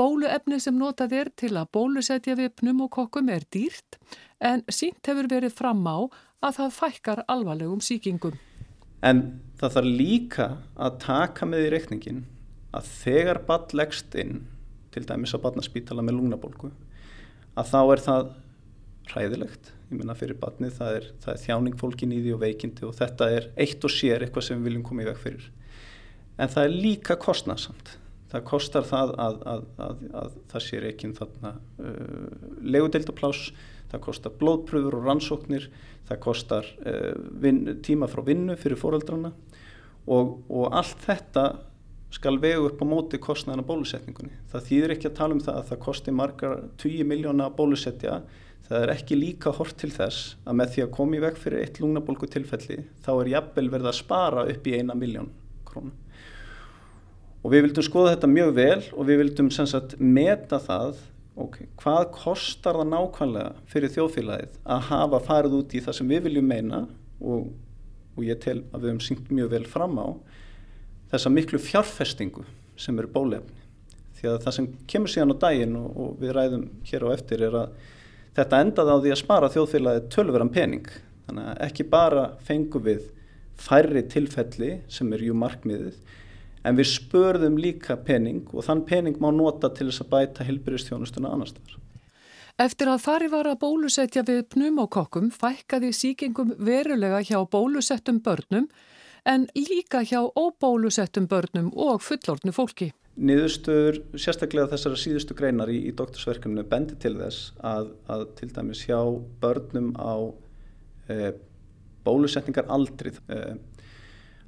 Bóluefni 0.00 0.62
sem 0.64 0.80
notað 0.80 1.18
er 1.20 1.32
til 1.44 1.52
að 1.60 1.68
bólusetja 1.76 2.38
við 2.40 2.54
pneumokokkum 2.62 3.28
er 3.36 3.44
dýrt 3.52 4.00
en 4.40 4.64
sínt 4.72 5.04
hefur 5.04 5.28
verið 5.28 5.52
fram 5.60 5.84
á 5.84 6.08
að 6.40 6.60
það 6.62 6.76
fækkar 6.80 7.24
alvarlegum 7.28 7.84
síkingum. 7.84 8.40
En 9.04 9.42
það 9.60 9.76
þarf 9.76 9.94
líka 10.00 10.50
að 10.80 11.00
taka 11.04 11.52
með 11.52 11.68
í 11.68 11.72
reikningin 11.76 12.28
að 12.72 12.94
þegar 13.04 13.44
ball 13.44 13.66
leggst 13.76 14.16
inn 14.16 14.46
til 14.96 15.04
dæmis 15.06 15.36
á 15.36 15.38
barnaspítala 15.44 16.04
með 16.04 16.18
lungnabólgu 16.18 16.72
að 17.56 17.70
þá 17.70 17.80
er 17.84 18.02
það 18.06 18.32
hræðilegt, 19.12 19.70
ég 19.92 20.00
menna 20.00 20.16
fyrir 20.18 20.40
barnið 20.40 20.80
það 20.80 20.96
er, 20.98 21.04
það 21.22 21.34
er 21.36 21.44
þjáning 21.44 21.76
fólkin 21.78 22.16
í 22.16 22.18
því 22.24 22.32
og 22.34 22.42
veikindi 22.42 22.88
og 22.88 22.96
þetta 22.98 23.28
er 23.36 23.46
eitt 23.62 23.86
og 23.86 23.92
sér 23.94 24.24
eitthvað 24.26 24.48
sem 24.48 24.58
við 24.58 24.70
viljum 24.70 24.88
koma 24.88 25.04
í 25.04 25.06
veg 25.06 25.20
fyrir. 25.22 25.46
En 26.42 26.50
það 26.52 26.66
er 26.66 26.74
líka 26.74 27.16
kostnarsamt 27.22 27.94
það 28.32 28.44
kostar 28.48 28.86
það 28.86 29.12
að, 29.22 29.36
að, 29.46 29.64
að, 29.84 30.00
að 30.20 30.36
það 30.50 30.64
sér 30.66 30.86
ekki 30.90 31.10
þarna 31.16 31.52
uh, 31.54 32.46
legudeildaplás 32.74 33.42
það 33.92 34.02
kostar 34.08 34.34
blóðpröfur 34.40 34.98
og 34.98 35.06
rannsóknir 35.06 35.68
það 36.08 36.22
kostar 36.24 36.70
uh, 36.82 37.14
vin, 37.42 37.62
tíma 37.86 38.10
frá 38.10 38.24
vinnu 38.26 38.56
fyrir 38.58 38.80
fóreldrana 38.80 39.32
og, 40.06 40.36
og 40.50 40.74
allt 40.74 41.06
þetta 41.06 41.46
skal 42.14 42.38
vegu 42.40 42.68
upp 42.68 42.82
á 42.82 42.86
móti 42.86 43.18
kostnæðan 43.20 43.64
á 43.66 43.68
bólusetningunni. 43.68 44.34
Það 44.52 44.66
þýðir 44.68 44.94
ekki 44.94 45.08
að 45.10 45.16
tala 45.18 45.36
um 45.36 45.42
það 45.42 45.58
að 45.60 45.70
það 45.70 45.80
kosti 45.86 46.14
margar 46.14 46.60
20 46.82 47.08
miljóna 47.10 47.48
að 47.48 47.56
bólusetja. 47.58 48.20
Það 48.66 48.82
er 48.82 48.92
ekki 48.96 49.18
líka 49.18 49.52
hort 49.54 49.76
til 49.78 49.92
þess 49.94 50.36
að 50.46 50.58
með 50.60 50.72
því 50.74 50.84
að 50.84 50.94
koma 50.96 51.18
í 51.18 51.22
veg 51.22 51.36
fyrir 51.38 51.62
eitt 51.62 51.80
lungnabólgu 51.82 52.28
tilfelli 52.30 52.80
þá 53.04 53.10
er 53.14 53.32
jafnvel 53.36 53.68
verið 53.74 53.90
að 53.92 53.98
spara 54.00 54.46
upp 54.50 54.66
í 54.66 54.74
eina 54.74 54.96
miljón 54.98 55.28
krónu. 55.68 55.92
Og 57.46 57.52
við 57.52 57.68
vildum 57.68 57.86
skoða 57.86 58.16
þetta 58.16 58.32
mjög 58.32 58.56
vel 58.56 58.80
og 58.90 59.06
við 59.06 59.20
vildum 59.22 59.52
sagt 59.54 59.94
meta 60.02 60.58
það 60.62 60.96
okay, 61.36 61.68
hvað 61.78 62.08
kostar 62.16 62.80
það 62.80 62.90
nákvæmlega 62.90 63.68
fyrir 63.70 63.92
þjóðfélagið 63.94 64.58
að 64.74 64.88
hafa 64.88 65.20
farið 65.28 65.56
út 65.60 65.76
í 65.76 65.82
það 65.84 65.98
sem 65.98 66.10
við 66.10 66.26
viljum 66.26 66.50
meina 66.50 66.80
og, 67.20 67.52
og 68.16 68.26
ég 68.26 68.40
tel 68.42 68.58
að 68.72 68.80
við 68.80 68.90
hefum 68.90 69.04
syngt 69.06 69.30
mjög 69.30 69.52
vel 69.54 69.64
fram 69.70 70.00
á 70.00 70.08
þessa 71.12 71.32
miklu 71.32 71.60
fjárfestingu 71.62 72.44
sem 72.80 72.98
eru 72.98 73.10
bólefni. 73.12 73.62
Því 74.16 74.30
að 74.32 74.38
það 74.44 74.56
sem 74.56 74.68
kemur 74.88 75.12
síðan 75.12 75.34
á 75.36 75.42
daginn 75.46 75.76
og, 75.78 75.88
og 75.96 76.16
við 76.22 76.34
ræðum 76.36 76.64
hér 76.88 77.06
á 77.06 77.08
eftir 77.14 77.44
er 77.46 77.58
að 77.62 77.76
þetta 78.36 78.62
endaði 78.64 78.96
á 78.96 79.02
því 79.02 79.12
að 79.12 79.22
spara 79.22 79.52
þjóðfélagið 79.52 80.08
tölveran 80.12 80.52
pening. 80.52 80.88
Þannig 81.26 81.50
að 81.52 81.62
ekki 81.66 81.88
bara 81.92 82.26
fengum 82.46 82.86
við 82.86 83.08
færri 83.56 84.02
tilfelli 84.12 84.72
sem 84.92 85.12
er 85.16 85.24
jú 85.24 85.36
markmiðið 85.38 85.96
en 86.66 86.78
við 86.78 86.90
spörðum 86.90 87.58
líka 87.60 87.96
pening 88.06 88.46
og 88.52 88.66
þann 88.66 88.84
pening 88.88 89.18
má 89.22 89.30
nota 89.34 89.70
til 89.72 89.88
þess 89.88 90.02
að 90.02 90.12
bæta 90.12 90.46
hilbyrjastjónustuna 90.46 91.30
annar 91.32 91.50
staðar. 91.50 91.78
Eftir 92.56 92.88
að 92.88 93.02
fari 93.04 93.28
var 93.28 93.48
að 93.50 93.60
bólusetja 93.62 94.24
við 94.26 94.46
pneumokokkum 94.54 95.28
fækkaði 95.34 95.92
síkingum 95.92 96.54
verulega 96.56 97.20
hjá 97.20 97.38
bólusettum 97.52 98.22
börnum 98.24 98.70
en 99.26 99.48
líka 99.54 100.04
hjá 100.06 100.22
óbólusettum 100.22 101.26
börnum 101.30 101.72
og 101.74 102.02
fullorðnu 102.06 102.54
fólki. 102.54 102.92
Niðurstöður 103.16 104.02
sérstaklega 104.20 104.70
þessara 104.74 104.98
síðustu 105.00 105.36
greinar 105.36 105.70
í, 105.72 105.78
í 105.88 105.92
doktorsverkefnu 105.96 106.66
bendi 106.68 106.98
til 107.00 107.14
þess 107.16 107.54
að, 107.64 107.94
að 108.12 108.26
til 108.38 108.50
dæmis 108.52 108.84
hjá 108.84 109.00
börnum 109.40 109.94
á 109.96 110.14
e, 111.08 111.32
bólusetningar 112.04 112.68
aldrið 112.76 113.22
e, 113.32 113.40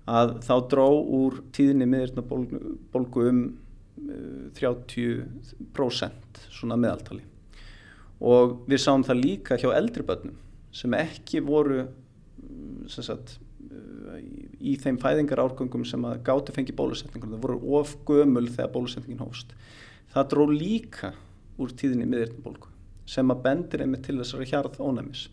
að 0.08 0.36
þá 0.44 0.54
dró 0.68 0.86
úr 1.00 1.40
tíðinni 1.56 1.88
miðurnabólgu 1.88 3.26
um 3.32 3.42
e, 3.48 4.20
30% 4.60 6.44
svona 6.52 6.78
meðaltali 6.78 7.24
og 8.18 8.60
við 8.68 8.84
sáum 8.84 9.06
það 9.06 9.24
líka 9.24 9.58
hjá 9.58 9.70
eldri 9.72 10.04
börnum 10.06 10.36
sem 10.74 10.92
ekki 10.98 11.40
voru 11.46 11.86
sem 12.90 13.06
sagt 13.06 13.38
í 14.58 14.74
þeim 14.80 14.98
fæðingar 15.02 15.42
árgöngum 15.42 15.84
sem 15.86 16.04
að 16.08 16.22
gáti 16.26 16.54
fengi 16.54 16.74
bólusetningunum, 16.76 17.36
það 17.36 17.44
voru 17.44 17.78
of 17.78 17.94
gömul 18.08 18.46
þegar 18.48 18.72
bólusetningin 18.74 19.22
hófst. 19.22 19.54
Það 20.12 20.30
dró 20.32 20.44
líka 20.50 21.12
úr 21.58 21.74
tíðinni 21.78 22.08
miðirnabólku 22.08 22.72
sem 23.08 23.32
að 23.32 23.42
bendir 23.44 23.84
einmitt 23.84 24.04
til 24.06 24.18
þessari 24.18 24.48
hjarð 24.50 24.80
ónæmis. 24.84 25.26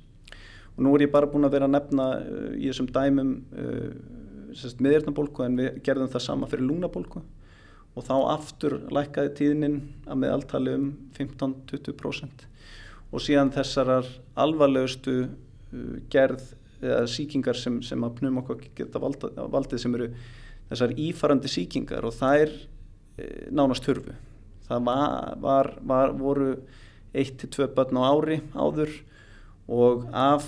Og 0.76 0.84
nú 0.86 0.94
er 0.96 1.06
ég 1.06 1.14
bara 1.14 1.30
búin 1.32 1.48
að 1.48 1.56
vera 1.58 1.68
að 1.70 1.76
nefna 1.76 2.10
uh, 2.20 2.52
í 2.56 2.70
þessum 2.70 2.90
dæmum 2.96 3.32
uh, 3.56 4.76
miðirnabólku 4.80 5.46
en 5.46 5.58
við 5.60 5.80
gerðum 5.84 6.12
það 6.12 6.26
sama 6.26 6.50
fyrir 6.52 6.70
lúnabólku 6.70 7.24
og 7.96 8.04
þá 8.04 8.16
aftur 8.34 8.78
lækkaði 8.92 9.32
tíðinin 9.40 9.80
að 10.08 10.22
meðaltali 10.24 10.76
um 10.76 10.86
15-20% 11.16 12.46
og 13.12 13.24
síðan 13.24 13.54
þessarar 13.56 14.08
alvarlegustu 14.46 15.18
uh, 15.26 15.98
gerð 16.12 16.54
eða 16.82 17.06
síkingar 17.12 17.60
sem, 17.60 17.80
sem 17.86 18.04
að 18.06 18.20
pneumokokki 18.20 18.72
geta 18.78 19.02
valda, 19.02 19.32
valdið 19.52 19.84
sem 19.84 19.98
eru 19.98 20.10
þessar 20.70 20.96
ífarandi 21.00 21.52
síkingar 21.52 22.08
og 22.08 22.16
það 22.18 22.46
er 22.46 22.54
e, 22.56 23.30
nánast 23.54 23.88
hörfu. 23.90 24.16
Það 24.66 24.86
var, 24.88 25.36
var, 25.42 25.72
var, 25.86 26.14
voru 26.18 26.52
1-2 27.16 27.70
börn 27.76 28.02
á 28.02 28.04
ári 28.10 28.40
áður 28.58 28.94
og 29.72 30.08
af 30.12 30.48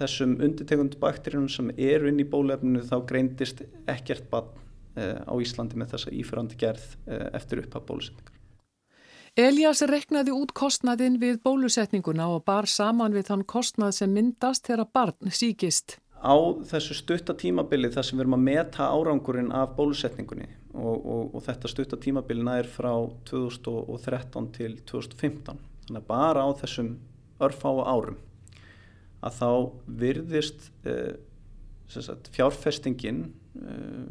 þessum 0.00 0.38
undirtegundu 0.40 0.98
bakteríunum 1.02 1.50
sem 1.52 1.72
eru 1.76 2.08
inn 2.08 2.22
í 2.22 2.28
bólefninu 2.28 2.86
þá 2.88 2.96
greindist 3.08 3.64
ekkert 3.90 4.30
barn 4.32 4.54
e, 4.96 5.12
á 5.20 5.34
Íslandi 5.42 5.80
með 5.80 5.96
þessa 5.96 6.14
ífarandi 6.16 6.60
gerð 6.60 6.86
e, 7.04 7.20
eftir 7.36 7.64
upphaf 7.64 7.84
bólusetningar. 7.90 8.39
Elias 9.38 9.82
reknaði 9.86 10.32
út 10.34 10.50
kostnaðin 10.56 11.20
við 11.22 11.36
bólusetninguna 11.44 12.26
og 12.34 12.42
bar 12.48 12.66
saman 12.66 13.14
við 13.14 13.28
þann 13.28 13.44
kostnað 13.46 13.92
sem 14.00 14.10
myndast 14.10 14.66
þegar 14.66 14.88
barn 14.92 15.30
síkist. 15.30 15.98
Á 16.18 16.34
þessu 16.66 16.96
stuttatímabili 16.98 17.92
þar 17.94 18.06
sem 18.08 18.18
við 18.18 18.24
erum 18.26 18.36
að 18.40 18.46
meta 18.48 18.88
árangurinn 18.90 19.52
af 19.54 19.76
bólusetningunni 19.78 20.48
og, 20.74 20.96
og, 20.98 21.22
og 21.38 21.44
þetta 21.46 21.70
stuttatímabilina 21.70 22.58
er 22.60 22.68
frá 22.68 22.92
2013 23.30 24.50
til 24.58 24.74
2015 24.90 25.62
þannig 25.86 26.02
að 26.02 26.10
bara 26.10 26.44
á 26.44 26.50
þessum 26.60 26.92
örfáa 27.40 27.86
árum 27.86 28.18
að 29.24 29.38
þá 29.38 29.50
virðist 30.02 30.70
eh, 30.88 31.16
sagt, 31.88 32.30
fjárfestingin 32.34 33.28
eh, 33.62 34.06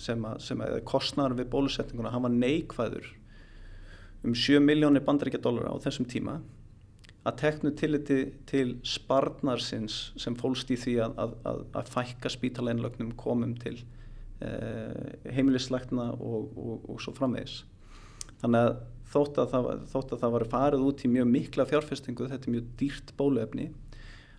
sem 0.00 0.24
að, 0.24 0.40
sem 0.48 0.64
að 0.64 0.80
kostnaður 0.88 1.42
við 1.42 1.52
bólusetninguna 1.52 2.14
hafa 2.14 2.32
neikvæður 2.32 3.12
um 4.22 4.34
7 4.34 4.60
miljónir 4.62 5.02
bandaríkjadólara 5.06 5.74
á 5.74 5.82
þessum 5.82 6.06
tíma 6.08 6.38
að 7.22 7.38
teknu 7.38 7.72
tilliti 7.78 8.20
til 8.50 8.76
sparnarsins 8.86 10.12
sem 10.18 10.34
fólst 10.38 10.70
í 10.74 10.78
því 10.78 10.96
að, 11.04 11.20
að, 11.46 11.60
að 11.78 11.90
fækka 11.94 12.32
spítaleinlögnum 12.34 13.12
komum 13.18 13.54
til 13.62 13.76
eh, 14.42 15.12
heimilisleikna 15.30 16.08
og, 16.16 16.50
og, 16.58 16.88
og 16.90 17.02
svo 17.02 17.14
framvegis. 17.14 17.60
Þannig 18.42 18.66
að 18.66 18.72
þótt 19.12 19.38
að 19.38 19.52
það, 19.52 19.70
þótt 19.92 20.16
að 20.16 20.24
það 20.24 20.34
var 20.34 20.46
farið 20.56 20.84
út 20.88 21.04
í 21.06 21.12
mjög 21.12 21.30
mikla 21.30 21.68
fjárfestingu, 21.70 22.26
þetta 22.32 22.48
er 22.48 22.56
mjög 22.56 22.68
dýrt 22.80 23.14
bóluefni, 23.18 23.68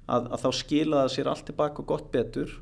að, 0.04 0.28
að 0.28 0.44
þá 0.44 0.50
skilaði 0.60 1.16
sér 1.16 1.32
allt 1.32 1.48
tilbaka 1.48 1.84
og 1.84 1.90
gott 1.94 2.12
betur 2.12 2.58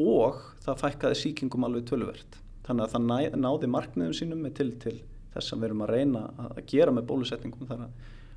og 0.00 0.42
það 0.64 0.80
fækkaði 0.82 1.20
síkingum 1.22 1.64
alveg 1.64 1.88
tölverð. 1.88 2.40
Þannig 2.66 2.84
að 2.84 2.94
það 2.96 3.40
náði 3.40 3.68
markmiðum 3.70 4.16
sínum 4.18 4.44
með 4.44 4.56
til 4.60 4.70
til 4.82 4.98
þess 5.34 5.54
að 5.54 5.60
við 5.60 5.68
erum 5.68 5.84
að 5.86 5.94
reyna 5.94 6.24
að 6.48 6.60
gera 6.70 6.94
með 6.94 7.08
bólusetningum 7.10 7.70
þar 7.70 7.86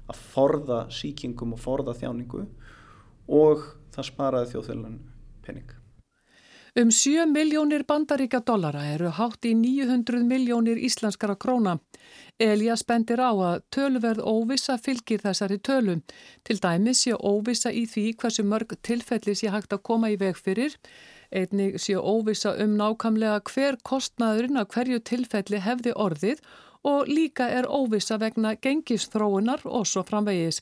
að 0.08 0.22
forða 0.34 0.84
síkingum 0.94 1.56
og 1.56 1.64
forða 1.64 1.98
þjáningu 1.98 2.46
og 3.28 3.68
það 3.96 4.10
sparaði 4.12 4.54
þjóðfélagin 4.54 5.04
pening. 5.46 5.76
Um 6.78 6.92
7 6.92 7.26
miljónir 7.26 7.84
bandaríka 7.90 8.38
dollara 8.46 8.84
eru 8.86 9.10
hátt 9.10 9.46
í 9.50 9.56
900 9.58 10.22
miljónir 10.30 10.78
íslenskara 10.78 11.34
króna. 11.34 11.80
Elias 12.38 12.84
bendir 12.86 13.18
á 13.18 13.34
að 13.34 13.64
tölverð 13.74 14.22
óvisa 14.22 14.76
fylgir 14.78 15.24
þessari 15.24 15.58
tölu. 15.58 15.96
Til 16.46 16.60
dæmis 16.62 17.02
sé 17.02 17.18
óvisa 17.18 17.74
í 17.74 17.88
því 17.90 18.06
hversu 18.22 18.46
mörg 18.46 18.78
tilfelli 18.86 19.34
sé 19.34 19.50
hægt 19.50 19.74
að 19.74 19.82
koma 19.90 20.14
í 20.14 20.20
veg 20.22 20.38
fyrir. 20.38 20.78
Einnig 21.34 21.82
sé 21.82 21.98
óvisa 21.98 22.54
um 22.62 22.78
nákamlega 22.78 23.42
hver 23.50 23.82
kostnaðurinn 23.82 24.62
að 24.62 24.70
hverju 24.76 25.00
tilfelli 25.02 25.58
hefði 25.66 25.98
orðið 25.98 26.46
og 26.46 26.46
líka 27.08 27.50
er 27.50 27.68
óvisa 27.70 28.20
vegna 28.20 28.56
gengisþróunar 28.56 29.66
og 29.66 29.88
svo 29.88 30.04
framvegis. 30.08 30.62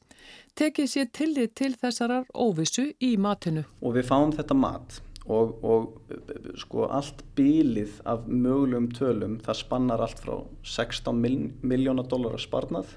Tekið 0.56 0.88
sér 0.88 1.12
tillit 1.12 1.56
til 1.56 1.74
þessarar 1.76 2.30
óvisu 2.34 2.92
í 3.04 3.16
matinu. 3.18 3.66
Og 3.82 3.98
við 3.98 4.08
fáum 4.08 4.32
þetta 4.36 4.56
mat 4.56 5.02
og, 5.26 5.64
og 5.66 6.58
sko 6.60 6.86
allt 6.94 7.24
bílið 7.38 7.98
af 8.06 8.28
mögulegum 8.30 8.92
tölum 8.94 9.40
það 9.46 9.60
spannar 9.62 10.04
allt 10.06 10.22
frá 10.22 10.36
16 10.62 11.18
miljóna 11.66 12.06
dólar 12.06 12.38
að 12.38 12.46
sparnað 12.46 12.94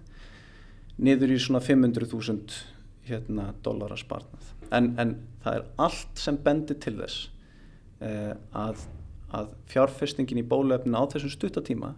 niður 0.99 1.33
í 1.33 1.39
svona 1.41 1.63
500.000 1.65 2.59
hérna, 3.09 3.53
dólar 3.65 3.95
að 3.97 4.03
sparnað 4.05 4.53
en, 4.77 4.93
en 5.01 5.17
það 5.45 5.61
er 5.61 5.67
allt 5.89 6.21
sem 6.21 6.37
bendir 6.45 6.81
til 6.83 6.99
þess 6.99 7.31
eh, 8.05 8.35
að, 8.53 8.85
að 9.33 9.55
fjárfestingin 9.73 10.43
í 10.43 10.49
bólefnin 10.49 10.99
á 10.99 11.09
þessum 11.09 11.33
stuttatíma 11.33 11.95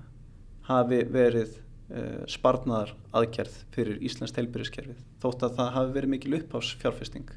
hafi 0.71 1.03
verið 1.11 1.55
eh, 1.93 2.25
sparnar 2.31 2.95
aðgerð 3.17 3.61
fyrir 3.75 4.01
Íslands 4.07 4.35
teilbyrjaskerfið 4.37 5.05
þótt 5.23 5.47
að 5.47 5.57
það 5.61 5.73
hafi 5.77 5.97
verið 5.99 6.15
mikil 6.15 6.37
uppháss 6.41 6.75
fjárfesting 6.83 7.33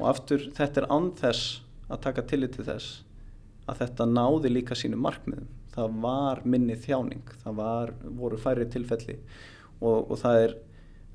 og 0.00 0.06
aftur 0.10 0.48
þetta 0.56 0.82
er 0.82 0.92
anþess 0.94 1.44
að 1.88 2.00
taka 2.08 2.24
tillit 2.28 2.56
til 2.56 2.66
þess 2.66 3.02
að 3.70 3.80
þetta 3.80 4.06
náði 4.10 4.52
líka 4.52 4.76
sínu 4.76 4.98
markmiðum. 5.00 5.48
Það 5.74 5.98
var 6.04 6.42
minni 6.46 6.76
þjáning, 6.78 7.24
það 7.42 7.56
var, 7.58 7.92
voru 8.18 8.38
færri 8.38 8.66
tilfelli 8.70 9.16
og, 9.80 10.10
og 10.10 10.18
það 10.20 10.40
er 10.42 10.56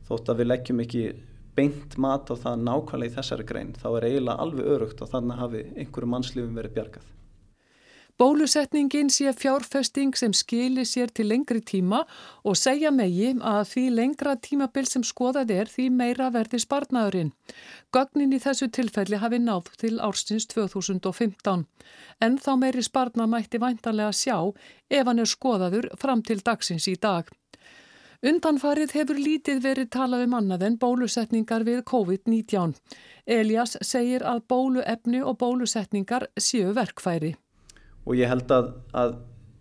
þótt 0.09 0.31
að 0.31 0.41
við 0.41 0.49
leggjum 0.49 0.81
ekki 0.83 1.03
beint 1.59 1.95
mat 2.01 2.31
á 2.31 2.35
það 2.39 2.65
nákvæmlega 2.65 3.11
í 3.11 3.15
þessari 3.15 3.45
grein, 3.47 3.71
þá 3.75 3.87
er 3.91 4.07
eiginlega 4.09 4.43
alveg 4.43 4.73
örugt 4.75 5.01
að 5.03 5.13
þannig 5.13 5.41
hafi 5.43 5.63
einhverju 5.75 6.11
mannslífum 6.13 6.59
verið 6.59 6.75
bjargað. 6.77 7.07
Bólusetningin 8.19 9.07
sé 9.09 9.31
fjárfesting 9.31 10.11
sem 10.19 10.33
skilir 10.35 10.83
sér 10.83 11.07
til 11.15 11.29
lengri 11.31 11.61
tíma 11.63 12.01
og 12.43 12.57
segja 12.59 12.91
megi 12.91 13.29
að 13.39 13.61
því 13.69 13.83
lengra 13.95 14.33
tímabil 14.47 14.89
sem 14.91 15.05
skoðað 15.07 15.53
er 15.55 15.71
því 15.71 15.85
meira 16.01 16.27
verði 16.33 16.59
sparnaðurinn. 16.59 17.31
Gögnin 17.95 18.35
í 18.35 18.41
þessu 18.43 18.67
tilfelli 18.75 19.21
hafi 19.23 19.39
náð 19.39 19.71
til 19.79 19.93
árstins 20.03 20.49
2015 20.51 21.65
en 22.19 22.37
þá 22.43 22.51
meiri 22.59 22.83
sparnað 22.83 23.33
mætti 23.37 23.63
væntanlega 23.63 24.11
sjá 24.11 24.37
ef 24.91 25.07
hann 25.07 25.23
er 25.23 25.33
skoðaður 25.37 25.91
fram 26.03 26.19
til 26.21 26.41
dagsins 26.43 26.91
í 26.91 26.99
dag. 26.99 27.31
Undanfarið 28.19 28.99
hefur 28.99 29.15
lítið 29.15 29.63
verið 29.63 29.93
talað 29.95 30.27
um 30.27 30.41
annað 30.43 30.67
en 30.67 30.81
bólusetningar 30.81 31.63
við 31.63 31.85
COVID-19. 31.87 32.75
Elias 33.25 33.79
segir 33.79 34.27
að 34.27 34.43
bóluefni 34.51 35.23
og 35.23 35.39
bólusetningar 35.39 36.33
séu 36.35 36.75
verkfæri 36.75 37.37
og 38.09 38.17
ég 38.17 38.29
held 38.31 38.49
að, 38.51 38.71
að 38.97 39.17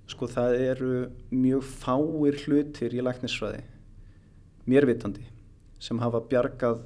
sko 0.09 0.29
það 0.33 0.55
eru 0.65 0.93
mjög 1.35 1.67
fáir 1.69 2.39
hlutir 2.47 2.95
í 2.97 3.05
læknisfræði 3.05 3.61
mérvitandi 4.69 5.27
sem 5.83 6.01
hafa 6.01 6.23
bjargað 6.31 6.81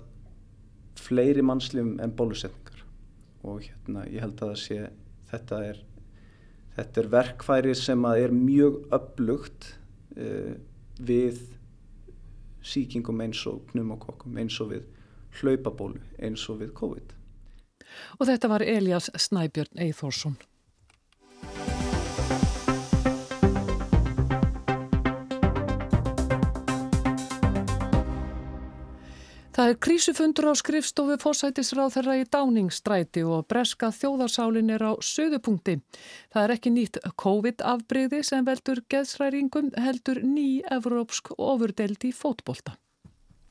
fleiri 0.99 1.43
mannslum 1.47 1.95
en 2.03 2.13
bólusetningar. 2.19 2.83
Og 3.47 3.63
hérna 3.65 4.05
ég 4.11 4.23
held 4.23 4.43
að 4.43 4.53
það 4.53 4.61
sé 4.63 4.81
þetta 5.31 5.63
er, 5.71 5.81
þetta 6.77 7.03
er 7.03 7.11
verkfæri 7.15 7.79
sem 7.79 8.05
að 8.11 8.27
er 8.27 8.37
mjög 8.37 8.79
upplugt 8.99 9.73
uh, 10.19 10.53
við 10.99 11.41
síkingum 12.63 13.23
eins 13.25 13.41
og 13.51 13.63
pneumokokkum 13.71 14.39
eins 14.39 14.59
og 14.63 14.75
við 14.75 14.87
hlaupabólu 15.41 16.03
eins 16.23 16.45
og 16.53 16.61
við 16.63 16.75
COVID. 16.79 17.19
Og 18.19 18.29
þetta 18.29 18.51
var 18.51 18.63
Elias 18.67 19.11
Snæbjörn 19.15 19.81
Eithórsson 19.83 20.37
Það 29.63 29.69
er 29.71 29.77
krísufundur 29.87 30.47
á 30.51 30.55
skrifstofu 30.59 31.17
fórsætisráð 31.23 31.93
þeirra 31.95 32.15
í 32.19 32.23
dáningsstræti 32.35 33.23
og 33.23 33.45
breska 33.47 33.93
þjóðarsálin 33.95 34.73
er 34.75 34.83
á 34.83 34.99
söðupunkti. 34.99 35.77
Það 36.35 36.47
er 36.49 36.53
ekki 36.57 36.73
nýtt 36.75 36.99
COVID-afbreyði 37.23 38.25
sem 38.27 38.43
veldur 38.49 38.81
geðsræringum 38.91 39.69
heldur 39.85 40.19
ný 40.27 40.65
evrópsk 40.67 41.31
ofurdeld 41.39 42.03
í 42.03 42.11
fótbolta. 42.11 42.75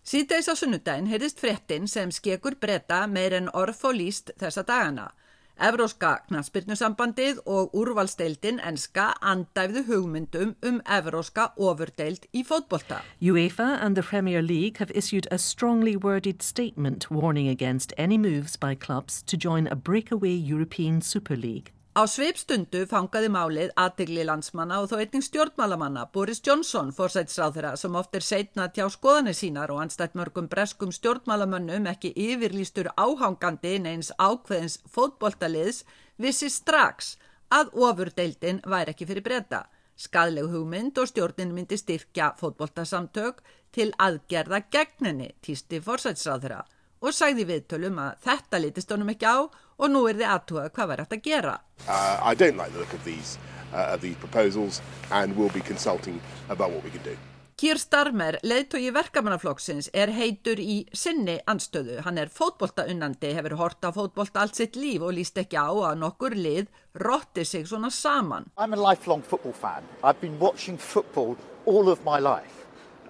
Síðdeis 0.04 0.52
á 0.52 0.54
sunnudaginn 0.60 1.08
heyrðist 1.08 1.40
fréttin 1.40 1.88
sem 1.88 2.12
skekur 2.12 2.60
breyta 2.60 3.06
meir 3.08 3.38
en 3.40 3.48
orð 3.56 3.80
og 3.88 3.96
líst 4.02 4.36
þessa 4.36 4.68
dagana. 4.68 5.14
Evróska 5.62 6.16
knastbyrnusambandið 6.26 7.44
og 7.46 7.76
úrvalsteildin 7.78 8.58
enska 8.66 9.12
andæfðu 9.22 9.84
hugmyndum 9.90 10.56
um 10.66 10.80
evróska 10.90 11.52
ofurdeild 11.58 12.26
í 12.34 12.42
fótbolta. 12.42 13.04
UEFA 13.22 13.78
and 13.86 13.96
the 13.96 14.02
Premier 14.02 14.42
League 14.42 14.80
have 14.80 14.92
issued 14.96 15.28
a 15.30 15.38
strongly 15.38 15.96
worded 15.96 16.42
statement 16.42 17.12
warning 17.12 17.48
against 17.48 17.94
any 17.98 18.18
moves 18.18 18.58
by 18.58 18.74
clubs 18.74 19.22
to 19.24 19.38
join 19.38 19.68
a 19.68 19.76
breakaway 19.76 20.34
European 20.34 21.02
Super 21.02 21.38
League. 21.38 21.72
Á 21.92 22.08
sveipstundu 22.08 22.86
fangaði 22.88 23.28
málið 23.28 23.72
aðtegli 23.76 24.24
landsmanna 24.24 24.78
og 24.80 24.86
þó 24.88 25.02
einning 25.02 25.26
stjórnmálamanna 25.26 26.06
Boris 26.16 26.40
Johnson 26.40 26.94
fórsætsráð 26.96 27.58
þeirra 27.58 27.72
sem 27.82 27.98
oft 28.00 28.16
er 28.16 28.24
seitna 28.24 28.70
tjá 28.72 28.86
skoðanir 28.94 29.36
sínar 29.36 29.74
og 29.76 29.82
anstætt 29.84 30.16
mörgum 30.16 30.48
breskum 30.54 30.96
stjórnmálamönnum 30.96 31.92
ekki 31.92 32.14
yfirlýstur 32.16 32.94
áhangandi 32.96 33.76
neins 33.84 34.14
ákveðins 34.16 34.80
fótboltaliðs 34.88 35.84
vissi 36.16 36.48
strax 36.56 37.18
að 37.52 37.76
ofurdeildin 37.76 38.64
væri 38.64 38.96
ekki 38.96 39.12
fyrir 39.12 39.28
breyta. 39.28 39.66
Skadleg 40.00 40.48
hugmynd 40.48 40.96
og 40.96 41.12
stjórnin 41.12 41.52
myndi 41.52 41.76
styrkja 41.76 42.38
fótboltasamtök 42.40 43.44
til 43.76 43.92
aðgerða 44.00 44.64
gegninni 44.72 45.34
týsti 45.44 45.84
fórsætsráð 45.84 46.48
þeirra 46.48 46.68
og 47.02 47.16
sagði 47.18 47.48
viðtölum 47.50 47.98
að 48.02 48.22
þetta 48.28 48.62
litist 48.62 48.94
honum 48.94 49.12
ekki 49.14 49.26
á 49.26 49.38
og 49.42 49.90
nú 49.90 50.06
er 50.10 50.20
þið 50.20 50.30
aðtúað 50.36 50.70
hvað 50.76 50.92
var 50.92 51.04
hægt 51.04 51.18
að 51.18 51.26
gera. 51.26 51.58
Uh, 51.88 52.22
I 52.22 52.36
don't 52.36 52.58
like 52.58 52.72
the 52.72 52.80
look 52.80 52.94
of 52.94 53.04
these, 53.04 53.38
uh, 53.74 53.94
of 53.94 54.02
these 54.02 54.18
proposals 54.22 54.82
and 55.12 55.36
we'll 55.36 55.54
be 55.54 55.66
consulting 55.66 56.22
about 56.50 56.72
what 56.72 56.84
we 56.84 56.90
can 56.94 57.04
do. 57.04 57.18
Kýr 57.62 57.78
Starmer, 57.78 58.40
leðtói 58.42 58.90
verkamannaflokksins, 58.90 59.92
er 59.94 60.10
heitur 60.16 60.58
í 60.58 60.80
sinni 60.98 61.36
anstöðu. 61.46 62.00
Hann 62.02 62.18
er 62.18 62.32
fótboltaunnandi, 62.34 63.36
hefur 63.38 63.54
hort 63.60 63.86
á 63.86 63.94
fótbolta 63.94 64.42
allt 64.42 64.58
sitt 64.58 64.80
líf 64.82 65.06
og 65.06 65.14
líst 65.14 65.38
ekki 65.38 65.62
á 65.62 65.70
að 65.70 66.00
nokkur 66.02 66.34
lið 66.34 66.72
rotti 66.98 67.46
sig 67.46 67.70
svona 67.70 67.92
saman. 67.94 68.50
I'm 68.58 68.74
a 68.74 68.82
lifelong 68.82 69.22
football 69.22 69.54
fan. 69.54 69.86
I've 70.02 70.20
been 70.22 70.40
watching 70.40 70.80
football 70.80 71.38
all 71.68 71.90
of 71.90 72.02
my 72.04 72.18
life. 72.18 72.61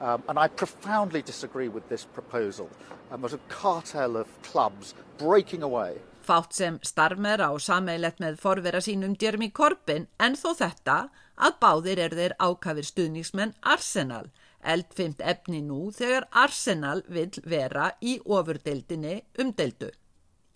Um, 0.01 0.23
and 0.27 0.39
I 0.39 0.47
profoundly 0.47 1.21
disagree 1.21 1.67
with 1.67 1.87
this 1.87 2.05
proposal. 2.05 2.69
Um, 3.11 3.21
there's 3.21 3.33
a 3.33 3.39
cartel 3.49 4.17
of 4.17 4.27
clubs 4.41 4.95
breaking 5.19 5.61
away. 5.61 6.01
Fátt 6.25 6.53
sem 6.53 6.79
starmer 6.85 7.41
á 7.41 7.49
sameilett 7.61 8.17
með 8.21 8.39
forvera 8.41 8.81
sínum 8.81 9.13
Jeremy 9.21 9.51
Corbyn 9.53 10.07
en 10.19 10.37
þó 10.37 10.53
þetta 10.57 10.97
að 11.37 11.57
báðir 11.61 12.01
er 12.01 12.15
þeir 12.17 12.35
ákafir 12.41 12.87
stuðningsmenn 12.89 13.53
Arsenal. 13.61 14.29
Eldfimt 14.61 15.21
efni 15.21 15.61
nú 15.65 15.89
þegar 15.93 16.27
Arsenal 16.31 17.01
vil 17.07 17.29
vera 17.45 17.91
í 18.01 18.17
ofurdeildinni 18.25 19.19
umdeildu. 19.41 19.91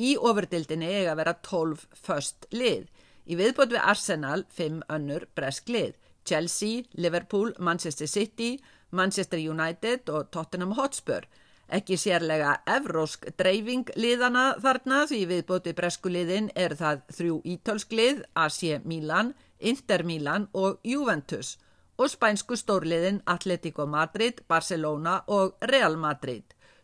Í 0.01 0.15
ofurdeildinni 0.17 0.89
eiga 1.01 1.15
vera 1.17 1.35
12 1.45 1.85
först 1.93 2.49
lið. 2.53 2.89
Í 3.25 3.37
viðbót 3.37 3.73
við 3.73 3.85
Arsenal 3.93 4.45
5 4.57 4.81
önnur 4.89 5.29
bresk 5.37 5.69
lið. 5.69 5.93
Chelsea, 6.25 6.85
Liverpool, 6.97 7.53
Manchester 7.59 8.07
City, 8.09 8.59
Manchester 8.95 9.41
United 9.41 10.09
og 10.09 10.31
Tottenham 10.31 10.73
Hotspur. 10.77 11.27
Ekki 11.75 11.97
sérlega 11.97 12.59
evrósk 12.69 13.25
dreifing 13.39 13.89
liðana 13.97 14.51
þarna 14.61 15.05
því 15.09 15.21
viðbóti 15.31 15.73
breskuliðin 15.77 16.51
er 16.55 16.75
það 16.77 17.01
þrjú 17.17 17.37
ítölsklið, 17.55 18.21
AC 18.37 18.59
Milan, 18.85 19.33
Inter 19.59 20.05
Milan 20.05 20.47
og 20.53 20.77
Juventus 20.85 21.55
og 21.97 22.11
spænsku 22.11 22.57
stórliðin 22.59 23.21
Atletico 23.25 23.85
Madrid, 23.85 24.43
Barcelona 24.47 25.21
og 25.27 25.55
Real 25.71 25.97
Madrid. 25.97 26.43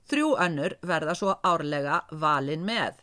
Þrjú 0.09 0.33
önnur 0.43 0.75
verða 0.81 1.15
svo 1.15 1.35
árlega 1.45 2.01
valin 2.11 2.65
með. 2.65 2.97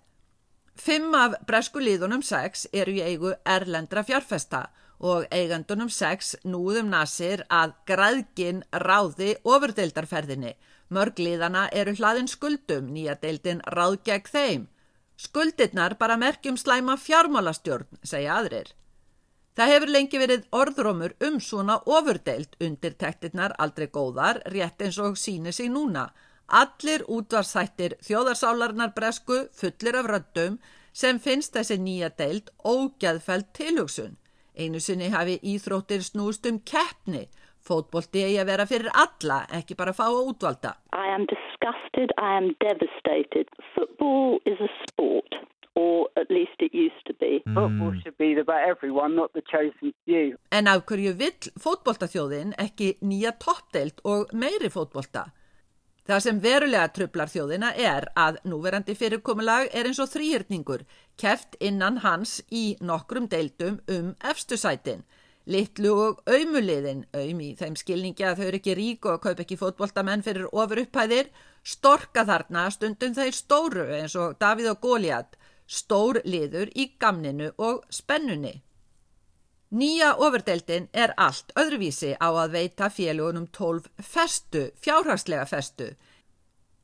Fimm 0.79 1.15
af 1.15 1.35
bresku 1.47 1.83
liðunum 1.83 2.23
sex 2.23 2.67
eru 2.73 2.97
í 2.99 3.03
eigu 3.03 3.33
erlendra 3.47 4.05
fjárfesta 4.07 4.69
og 4.99 5.27
eigandunum 5.31 5.91
sex 5.91 6.35
núðum 6.45 6.91
nasir 6.91 7.45
að 7.49 7.75
græðgin 7.87 8.65
ráði 8.73 9.37
ofurdeildarferðinni. 9.45 10.57
Mörg 10.91 11.21
liðana 11.21 11.69
eru 11.73 11.95
hlaðin 11.95 12.29
skuldum, 12.29 12.89
nýja 12.95 13.19
deildin 13.23 13.63
ráð 13.75 13.99
gegn 14.09 14.33
þeim. 14.33 14.67
Skuldirnar 15.19 15.99
bara 15.99 16.17
merkjum 16.17 16.57
slæma 16.57 16.97
fjármálastjórn, 16.97 17.99
segja 18.03 18.39
aðrir. 18.39 18.73
Það 19.59 19.73
hefur 19.73 19.91
lengi 19.91 20.19
verið 20.23 20.45
orðrómur 20.55 21.15
um 21.27 21.41
svona 21.43 21.81
ofurdeild 21.83 22.53
undir 22.63 22.95
tektirnar 22.95 23.57
aldrei 23.59 23.89
góðar, 23.91 24.39
rétt 24.55 24.85
eins 24.87 24.99
og 25.03 25.19
síni 25.19 25.53
sig 25.53 25.73
núna. 25.75 26.13
Allir 26.49 27.03
útvarsættir 27.11 27.97
þjóðarsálarnar 28.07 28.95
bresku 28.95 29.49
fullir 29.53 29.99
af 29.99 30.07
röndum 30.09 30.61
sem 30.95 31.19
finnst 31.19 31.59
þessi 31.59 31.77
nýja 31.83 32.13
deild 32.17 32.53
ógæðfælt 32.65 33.51
tilhugsun. 33.59 34.17
Einu 34.59 34.81
sinni 34.83 35.07
hafi 35.13 35.37
íþróttir 35.47 36.03
snúst 36.03 36.47
um 36.51 36.57
keppni. 36.67 37.29
Fótbolti 37.63 38.25
eigi 38.27 38.41
að 38.43 38.49
vera 38.51 38.65
fyrir 38.67 38.89
alla, 39.03 39.37
ekki 39.55 39.77
bara 39.79 39.93
fá 39.95 40.09
að 40.09 40.33
útvalda. 40.33 40.73
I 40.91 41.13
am 41.15 41.27
disgusted, 41.31 42.11
I 42.19 42.33
am 42.41 42.49
devastated. 42.65 43.47
Football 43.77 44.41
is 44.51 44.59
a 44.59 44.71
sport. 44.83 45.39
Or 45.79 46.09
at 46.19 46.27
least 46.29 46.59
it 46.59 46.75
used 46.75 47.05
to 47.07 47.15
be. 47.23 47.39
Mm. 47.47 47.55
Football 47.55 47.93
should 48.03 48.19
be 48.19 48.33
about 48.35 48.67
everyone, 48.67 49.15
not 49.15 49.31
the 49.33 49.45
chosen 49.47 49.95
few. 50.05 50.35
En 50.51 50.67
af 50.67 50.83
hverju 50.91 51.15
vill 51.23 51.53
fótboltaþjóðin 51.63 52.57
ekki 52.59 52.97
nýja 52.99 53.37
toppdeild 53.39 54.03
og 54.03 54.35
meiri 54.35 54.73
fótbolta? 54.75 55.29
Það 56.09 56.23
sem 56.25 56.39
verulega 56.41 56.89
trublar 56.97 57.29
þjóðina 57.29 57.69
er 57.77 58.07
að 58.17 58.39
núverandi 58.49 58.95
fyrirkomulag 58.97 59.67
er 59.77 59.91
eins 59.91 59.99
og 60.01 60.09
þrýhjörningur, 60.09 60.87
keft 61.21 61.59
innan 61.61 61.99
hans 62.01 62.39
í 62.49 62.79
nokkrum 62.81 63.27
deildum 63.29 63.77
um 63.93 64.15
efstusætin. 64.25 65.03
Littlu 65.53 65.93
og 65.93 66.23
auðmuliðin, 66.25 67.03
auðm 67.13 67.43
í 67.45 67.51
þeim 67.61 67.77
skilningi 67.77 68.25
að 68.25 68.41
þau 68.41 68.47
eru 68.47 68.61
ekki 68.63 68.77
rík 68.79 69.09
og 69.13 69.21
kaup 69.27 69.43
ekki 69.45 69.61
fótboltamenn 69.61 70.25
fyrir 70.25 70.49
ofur 70.49 70.81
upphæðir, 70.87 71.29
storka 71.61 72.25
þarna 72.25 72.65
stundum 72.73 73.13
þeir 73.17 73.37
stóru 73.37 73.85
eins 74.01 74.17
og 74.17 74.41
Davíð 74.41 74.73
og 74.73 74.81
Góliat, 74.87 75.37
stór 75.69 76.23
liður 76.25 76.73
í 76.73 76.89
gamninu 76.97 77.53
og 77.61 77.85
spennunni. 77.93 78.63
Nýja 79.69 80.15
ofurdeildin 80.17 80.87
er 80.97 81.11
allt 81.21 81.51
öðruvísi 81.61 82.15
á 82.17 82.29
að 82.33 82.55
veita 82.55 82.87
félagunum 82.89 83.51
12 83.53 83.91
festu, 84.01 84.63
fjárhagslega 84.81 85.45
festu. 85.45 85.91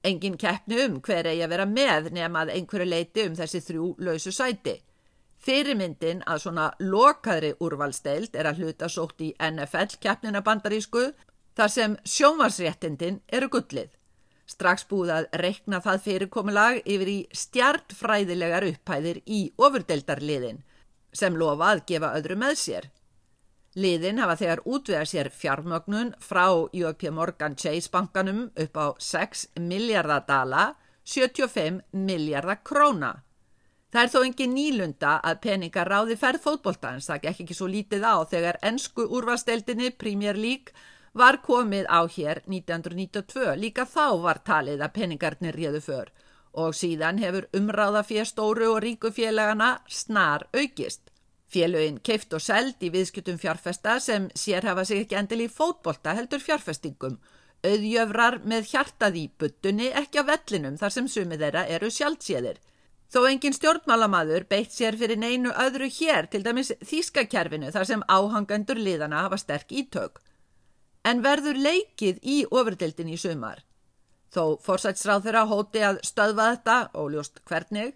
Engin 0.04 0.36
keppni 0.36 0.82
um 0.84 0.98
hver 1.00 1.24
eigi 1.30 1.46
að 1.46 1.54
vera 1.54 1.64
með 1.64 2.10
nema 2.12 2.42
að 2.44 2.52
einhverju 2.58 2.88
leiti 2.90 3.24
um 3.24 3.38
þessi 3.38 3.62
þrjú 3.64 3.86
lausu 4.04 4.32
sæti. 4.36 4.74
Fyrirmyndin 5.40 6.20
að 6.28 6.42
svona 6.44 6.66
lokaðri 6.80 7.54
úrvalsteild 7.64 8.36
er 8.36 8.50
að 8.50 8.60
hluta 8.60 8.90
sótt 8.92 9.24
í 9.24 9.30
NFL 9.40 9.96
keppnina 10.04 10.44
bandarísku 10.44 11.06
þar 11.56 11.72
sem 11.72 11.96
sjómarsréttindin 12.04 13.22
eru 13.32 13.48
gullið. 13.48 13.96
Strax 14.44 14.84
búið 14.92 15.14
að 15.16 15.30
reikna 15.40 15.80
það 15.80 16.04
fyrirkomulag 16.04 16.84
yfir 16.84 17.14
í 17.14 17.18
stjartfræðilegar 17.32 18.68
upphæðir 18.74 19.24
í 19.24 19.42
ofurdeildarliðin 19.56 20.60
sem 21.14 21.36
lofa 21.38 21.72
að 21.72 21.84
gefa 21.88 22.12
öðru 22.18 22.36
með 22.40 22.56
sér. 22.60 22.90
Liðin 23.74 24.20
hafa 24.22 24.36
þegar 24.38 24.62
útvega 24.70 25.04
sér 25.10 25.30
fjármögnun 25.34 26.12
frá 26.22 26.46
JP 26.72 27.10
Morgan 27.10 27.56
Chase 27.58 27.90
bankanum 27.90 28.48
upp 28.54 28.76
á 28.78 28.86
6 28.98 29.48
miljardar 29.58 30.26
dala, 30.28 30.64
75 31.04 31.80
miljardar 31.92 32.60
króna. 32.62 33.16
Það 33.94 34.02
er 34.02 34.10
þó 34.10 34.20
engin 34.26 34.54
nýlunda 34.54 35.10
að 35.22 35.40
peningar 35.42 35.90
ráði 35.90 36.16
ferð 36.18 36.42
fótboltans, 36.42 37.06
það 37.06 37.20
gekk 37.26 37.42
ekki 37.44 37.54
svo 37.54 37.68
lítið 37.70 38.06
á 38.06 38.14
þegar 38.26 38.58
ennsku 38.62 39.06
úrvasteldinni 39.06 39.90
Premier 39.94 40.38
League 40.38 40.74
var 41.14 41.38
komið 41.42 41.86
á 41.86 42.02
hér 42.10 42.42
1992. 42.46 43.54
Líka 43.58 43.86
þá 43.86 44.18
var 44.22 44.42
talið 44.46 44.82
að 44.82 44.94
peningarnir 44.98 45.54
réðu 45.54 45.82
för 45.82 46.10
og 46.54 46.74
síðan 46.78 47.18
hefur 47.18 47.48
umráða 47.54 48.04
fyrir 48.06 48.28
stóru 48.30 48.68
og 48.74 48.82
ríku 48.84 49.10
félagana 49.14 49.76
snar 49.90 50.46
aukist. 50.54 51.03
Félögin 51.54 52.00
keift 52.02 52.34
og 52.34 52.42
seld 52.42 52.82
í 52.82 52.90
viðskiptum 52.90 53.38
fjárfesta 53.38 54.00
sem 54.02 54.26
sér 54.34 54.66
hafa 54.66 54.82
sig 54.88 55.04
ekki 55.04 55.18
endil 55.20 55.44
í 55.44 55.50
fótbolta 55.52 56.16
heldur 56.18 56.42
fjárfestingum. 56.42 57.20
Auðjöfrar 57.64 58.40
með 58.42 58.70
hjartað 58.72 59.18
í 59.20 59.24
buttunni 59.38 59.92
ekki 60.02 60.20
á 60.20 60.28
vellinum 60.28 60.78
þar 60.80 60.94
sem 60.96 61.06
sumið 61.08 61.44
þeirra 61.44 61.62
eru 61.76 61.90
sjálfséðir. 61.94 62.58
Þó 63.12 63.20
engin 63.28 63.54
stjórnmálamadur 63.54 64.48
beitt 64.50 64.74
sér 64.74 64.98
fyrir 64.98 65.20
neinu 65.20 65.52
öðru 65.64 65.86
hér 66.00 66.26
til 66.32 66.42
dæmis 66.42 66.72
þýskakerfinu 66.82 67.70
þar 67.70 67.86
sem 67.86 68.02
áhangandur 68.10 68.80
liðana 68.80 69.22
hafa 69.28 69.38
sterk 69.38 69.70
ítök. 69.70 70.18
En 71.06 71.22
verður 71.22 71.60
leikið 71.60 72.18
í 72.22 72.40
ofurdildin 72.50 73.12
í 73.14 73.20
sumar? 73.20 73.62
Þó 74.34 74.58
forsætsráð 74.64 75.28
þeirra 75.28 75.44
hóti 75.46 75.84
að 75.86 76.00
stöðva 76.02 76.48
þetta, 76.56 76.78
óljóst 76.98 77.38
hvernig, 77.46 77.94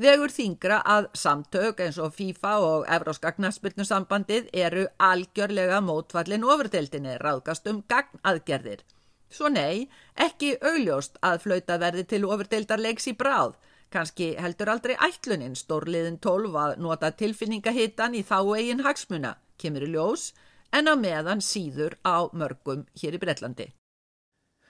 vegur 0.00 0.32
þingra 0.32 0.80
að 0.84 1.08
samtök 1.16 1.80
eins 1.84 1.98
og 2.02 2.12
FIFA 2.16 2.52
og 2.64 2.84
Evróska 2.96 3.32
knaspilnusambandið 3.36 4.50
eru 4.52 4.86
algjörlega 5.02 5.80
mótfallin 5.84 6.44
ofurdeildinni 6.44 7.16
ráðgast 7.22 7.68
um 7.70 7.82
gagnaðgerðir. 7.88 8.84
Svo 9.32 9.48
nei, 9.50 9.88
ekki 10.14 10.54
augljóst 10.62 11.18
að 11.24 11.40
flauta 11.46 11.80
verði 11.82 12.04
til 12.12 12.22
ofurdeildarleiks 12.28 13.08
í 13.10 13.16
bráð, 13.18 13.56
kannski 13.90 14.34
heldur 14.38 14.70
aldrei 14.70 14.94
ætlunin 15.08 15.56
stórliðin 15.58 16.20
12 16.22 16.60
að 16.62 16.76
nota 16.82 17.10
tilfinningahittan 17.10 18.14
í 18.14 18.22
þá 18.26 18.38
eigin 18.58 18.84
hagsmuna, 18.86 19.36
kemur 19.58 19.86
í 19.88 19.90
ljós, 19.96 20.30
en 20.72 20.92
á 20.92 20.94
meðan 20.94 21.42
síður 21.42 21.98
á 22.06 22.28
mörgum 22.32 22.86
hér 23.00 23.18
í 23.18 23.22
Breitlandi. 23.22 23.70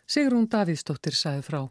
Sigrún 0.07 0.47
Davíðsdóttir 0.47 1.17
sæði 1.19 1.43
frá. 1.43 1.65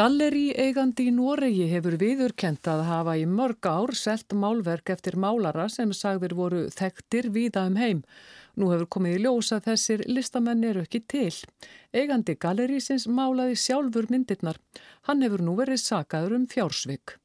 Galleri 0.00 0.54
eigandi 0.56 1.10
í 1.10 1.12
Noregi 1.12 1.66
hefur 1.68 1.98
viðurkent 2.00 2.68
að 2.72 2.86
hafa 2.88 3.18
í 3.20 3.26
mörg 3.28 3.66
ár 3.68 3.90
selt 3.98 4.32
málverk 4.32 4.88
eftir 4.94 5.18
málara 5.20 5.66
sem 5.68 5.92
sagðir 5.92 6.32
voru 6.38 6.62
þekktir 6.72 7.28
víða 7.34 7.66
um 7.68 7.76
heim. 7.76 8.00
Nú 8.56 8.70
hefur 8.72 8.88
komið 8.96 9.18
í 9.18 9.20
ljós 9.26 9.52
að 9.52 9.66
þessir 9.68 10.06
listamenn 10.08 10.64
eru 10.70 10.86
ekki 10.86 11.02
til. 11.04 11.36
Eigandi 11.92 12.38
gallerísins 12.40 13.04
málaði 13.12 13.60
sjálfur 13.60 14.08
myndirnar. 14.08 14.56
Hann 15.04 15.20
hefur 15.26 15.44
nú 15.44 15.58
verið 15.60 15.82
sakaður 15.84 16.38
um 16.38 16.48
fjársvik. 16.48 17.18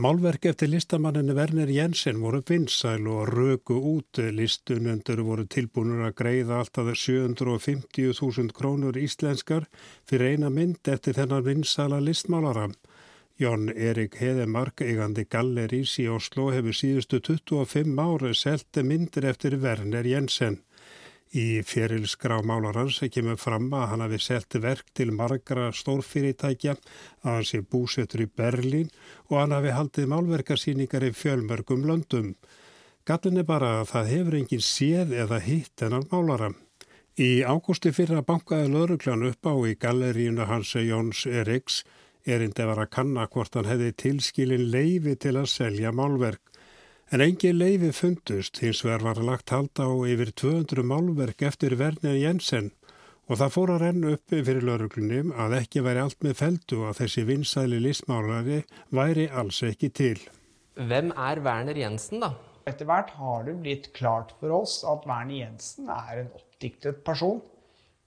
Málverk 0.00 0.46
eftir 0.48 0.70
listamanninu 0.72 1.34
Werner 1.36 1.68
Jensen 1.68 2.22
voru 2.22 2.38
vinsæl 2.48 3.04
og 3.06 3.28
röku 3.28 3.74
út. 3.76 4.20
Listunendur 4.32 5.20
voru 5.26 5.44
tilbúinur 5.44 6.06
að 6.06 6.14
greiða 6.20 6.60
alltaf 6.62 6.88
750.000 7.02 8.54
krónur 8.56 8.96
íslenskar 8.96 9.66
fyrir 10.08 10.30
eina 10.30 10.48
mynd 10.48 10.88
eftir 10.88 11.18
þennan 11.18 11.44
vinsæla 11.44 12.00
listmálara. 12.00 12.70
Jón 13.36 13.68
Erik 13.76 14.16
Heðemark, 14.22 14.80
eigandi 14.80 15.26
gallerís 15.28 15.98
í 16.00 16.08
Oslo, 16.08 16.48
hefur 16.48 16.80
síðustu 16.80 17.20
25 17.20 18.00
ári 18.00 18.32
selti 18.32 18.86
myndir 18.86 19.28
eftir 19.28 19.58
Werner 19.60 20.08
Jensen. 20.08 20.62
Í 21.30 21.62
ferilskrá 21.62 22.40
málarans 22.42 22.96
kemur 23.14 23.36
fram 23.38 23.68
að 23.70 23.84
hann 23.92 24.02
hafi 24.02 24.18
selti 24.18 24.58
verk 24.58 24.88
til 24.98 25.12
margra 25.14 25.68
stórfyrirtækja 25.70 26.72
að 26.74 27.28
hann 27.28 27.46
sé 27.46 27.60
búsettur 27.62 28.24
í 28.24 28.26
Berlín 28.26 28.90
og 29.28 29.36
hann 29.38 29.54
hafi 29.54 29.70
haldið 29.76 30.10
málverkarsýningar 30.10 31.06
í 31.06 31.12
fjölmörgum 31.14 31.86
löndum. 31.86 32.34
Gallin 33.06 33.38
er 33.38 33.46
bara 33.46 33.76
að 33.78 33.92
það 33.92 34.10
hefur 34.14 34.38
engin 34.40 34.66
séð 34.66 35.14
eða 35.22 35.38
hitt 35.44 35.86
en 35.86 35.94
hann 36.00 36.10
málara. 36.10 36.50
Í 37.14 37.46
ágústi 37.46 37.94
fyrra 37.94 38.24
bankaði 38.26 38.66
lauruglan 38.74 39.26
upp 39.30 39.46
á 39.46 39.54
í 39.70 39.78
gallerínu 39.78 40.50
hans 40.50 40.74
Jóns 40.74 41.26
Eriks 41.30 41.84
erindi 42.26 42.66
var 42.66 42.82
að 42.82 42.90
kanna 42.96 43.30
hvort 43.30 43.54
hann 43.54 43.70
hefði 43.70 43.94
tilskilin 44.02 44.66
leifi 44.74 45.14
til 45.14 45.36
að 45.38 45.50
selja 45.54 45.94
málverk. 45.94 46.42
En 47.10 47.18
engi 47.24 47.48
leifi 47.50 47.88
fundust, 47.90 48.60
hins 48.62 48.84
vegar 48.86 49.02
var 49.02 49.18
lagt 49.26 49.50
halda 49.50 49.82
á 49.82 49.90
yfir 50.06 50.28
200 50.30 50.84
málverk 50.86 51.40
eftir 51.42 51.72
Werner 51.80 52.14
Jensen 52.14 52.68
og 53.26 53.40
það 53.40 53.50
fór 53.54 53.72
að 53.74 53.80
renna 53.82 54.12
upp 54.14 54.34
fyrir 54.34 54.62
lauruglunum 54.68 55.32
að 55.34 55.56
ekki 55.56 55.82
væri 55.82 56.04
allt 56.04 56.22
með 56.22 56.36
feldu 56.38 56.78
að 56.86 57.00
þessi 57.00 57.24
vinsæli 57.26 57.80
listmálari 57.82 58.60
væri 58.94 59.24
alls 59.42 59.58
ekki 59.66 59.90
til. 59.90 60.22
Hvem 60.78 61.10
er 61.10 61.42
Werner 61.48 61.80
Jensen 61.82 62.22
da? 62.22 62.30
Etter 62.70 62.86
hvert 62.86 63.10
har 63.18 63.42
det 63.48 63.56
blitt 63.64 63.90
klart 63.98 64.30
for 64.38 64.54
oss 64.60 64.78
at 64.86 65.02
Werner 65.10 65.40
Jensen 65.40 65.90
er 65.90 66.22
en 66.22 66.30
oppdiktet 66.38 67.02
person. 67.02 67.42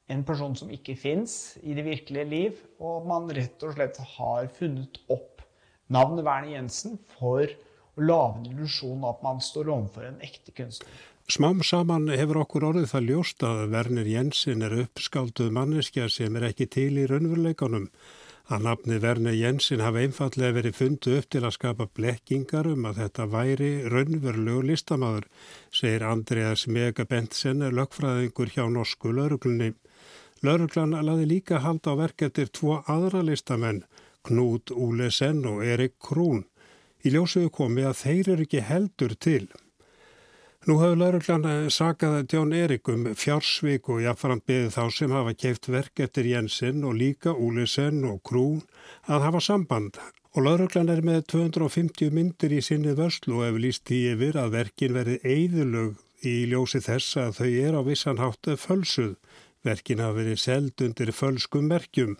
en 0.07 0.23
person 0.23 0.55
som 0.55 0.69
ikke 0.69 0.95
fins 0.99 1.57
i 1.63 1.73
det 1.73 1.85
virkelige 1.85 2.25
liv, 2.27 2.57
og 2.79 3.07
man 3.07 3.31
rett 3.33 3.63
og 3.63 3.71
slett 3.73 3.97
har 4.15 4.49
funnet 4.51 4.99
opp 5.09 5.41
navnet 5.87 6.25
Werner 6.25 6.55
Jensen 6.55 6.99
for 7.17 7.47
å 7.97 8.05
lage 8.07 8.41
en 8.41 8.51
illusjon 8.51 9.05
at 9.09 9.23
man 9.25 9.41
står 9.43 9.71
overfor 9.73 10.07
en 10.09 10.21
ekte 10.25 10.55
kunstner. 10.55 11.01
Smám 11.31 11.61
saman 11.63 12.09
hefur 12.11 12.41
okkur 12.41 12.65
orðið 12.67 12.89
það 12.91 13.05
ljóst 13.09 13.43
að 13.47 13.61
Werner 13.71 14.07
Jensen 14.11 14.65
er 14.67 14.73
uppskálduð 14.81 15.53
manneskja 15.55 16.09
sem 16.11 16.35
er 16.35 16.49
ekki 16.49 16.67
til 16.67 16.91
í 16.99 17.05
raunveruleikunum. 17.07 17.87
Að 18.51 18.65
nafni 18.67 18.97
Werner 18.99 19.37
Jensen 19.39 19.79
hafa 19.79 20.01
einfallega 20.03 20.57
verið 20.57 20.75
fundu 20.75 21.13
upp 21.15 21.29
til 21.31 21.45
að 21.45 21.55
skapa 21.55 21.87
blekkingar 21.95 22.67
um 22.73 22.89
að 22.89 22.99
þetta 23.05 23.27
væri 23.31 23.71
raunverulegu 23.87 24.65
listamæður, 24.67 25.29
segir 25.71 26.03
Andreas 26.09 26.67
Mega 26.67 27.07
Bentsen, 27.07 27.63
lögfræðingur 27.71 28.51
hjá 28.51 28.65
norsku 28.67 29.15
lauruglunni. 29.15 29.71
Lauruglan 30.43 30.97
laði 31.07 31.29
líka 31.29 31.63
halda 31.63 31.95
á 31.95 32.01
verk 32.03 32.27
eftir 32.27 32.51
tvo 32.51 32.81
aðra 32.83 33.23
listamenn, 33.23 33.85
Knút 34.27 34.75
Úlesen 34.75 35.45
og 35.47 35.63
Erik 35.63 35.95
Krún. 36.03 36.43
Í 37.03 37.11
ljósuðu 37.11 37.51
komi 37.51 37.83
að 37.83 37.99
þeir 37.99 38.33
eru 38.33 38.47
ekki 38.47 38.63
heldur 38.63 39.13
til. 39.19 39.45
Nú 40.63 40.77
hafur 40.79 40.95
lauruglan 40.95 41.69
sakað 41.75 42.21
Djón 42.31 42.53
Erik 42.55 42.87
um 42.87 43.09
fjársvík 43.19 43.89
og 43.91 43.99
jáfnfram 44.05 44.39
beðið 44.47 44.69
þá 44.77 44.83
sem 44.95 45.11
hafa 45.11 45.33
keift 45.35 45.67
verk 45.67 45.99
eftir 46.05 46.29
Jensen 46.29 46.85
og 46.87 46.95
líka 46.95 47.33
Úlesen 47.35 48.05
og 48.07 48.21
Krún 48.23 48.61
að 49.11 49.25
hafa 49.27 49.41
samband. 49.43 49.99
Og 50.31 50.47
lauruglan 50.47 50.87
er 50.89 51.03
með 51.03 51.25
250 51.33 52.15
myndir 52.15 52.55
í 52.55 52.61
sinni 52.63 52.95
vörslu 52.95 53.41
og 53.41 53.43
hefur 53.49 53.65
líst 53.65 53.91
í 53.91 53.99
yfir 54.13 54.39
að 54.39 54.55
verkin 54.55 54.95
verði 54.95 55.19
eigðulög 55.27 55.99
í 56.23 56.37
ljósi 56.53 56.79
þess 56.87 57.19
að 57.19 57.35
þau 57.41 57.51
er 57.51 57.75
á 57.75 57.81
vissan 57.83 58.23
háttu 58.23 58.55
fölsuð. 58.55 59.17
Verkin 59.67 59.99
hafa 59.99 60.21
verið 60.21 60.39
seld 60.45 60.87
undir 60.87 61.11
fölskum 61.11 61.67
merkjum. 61.67 62.15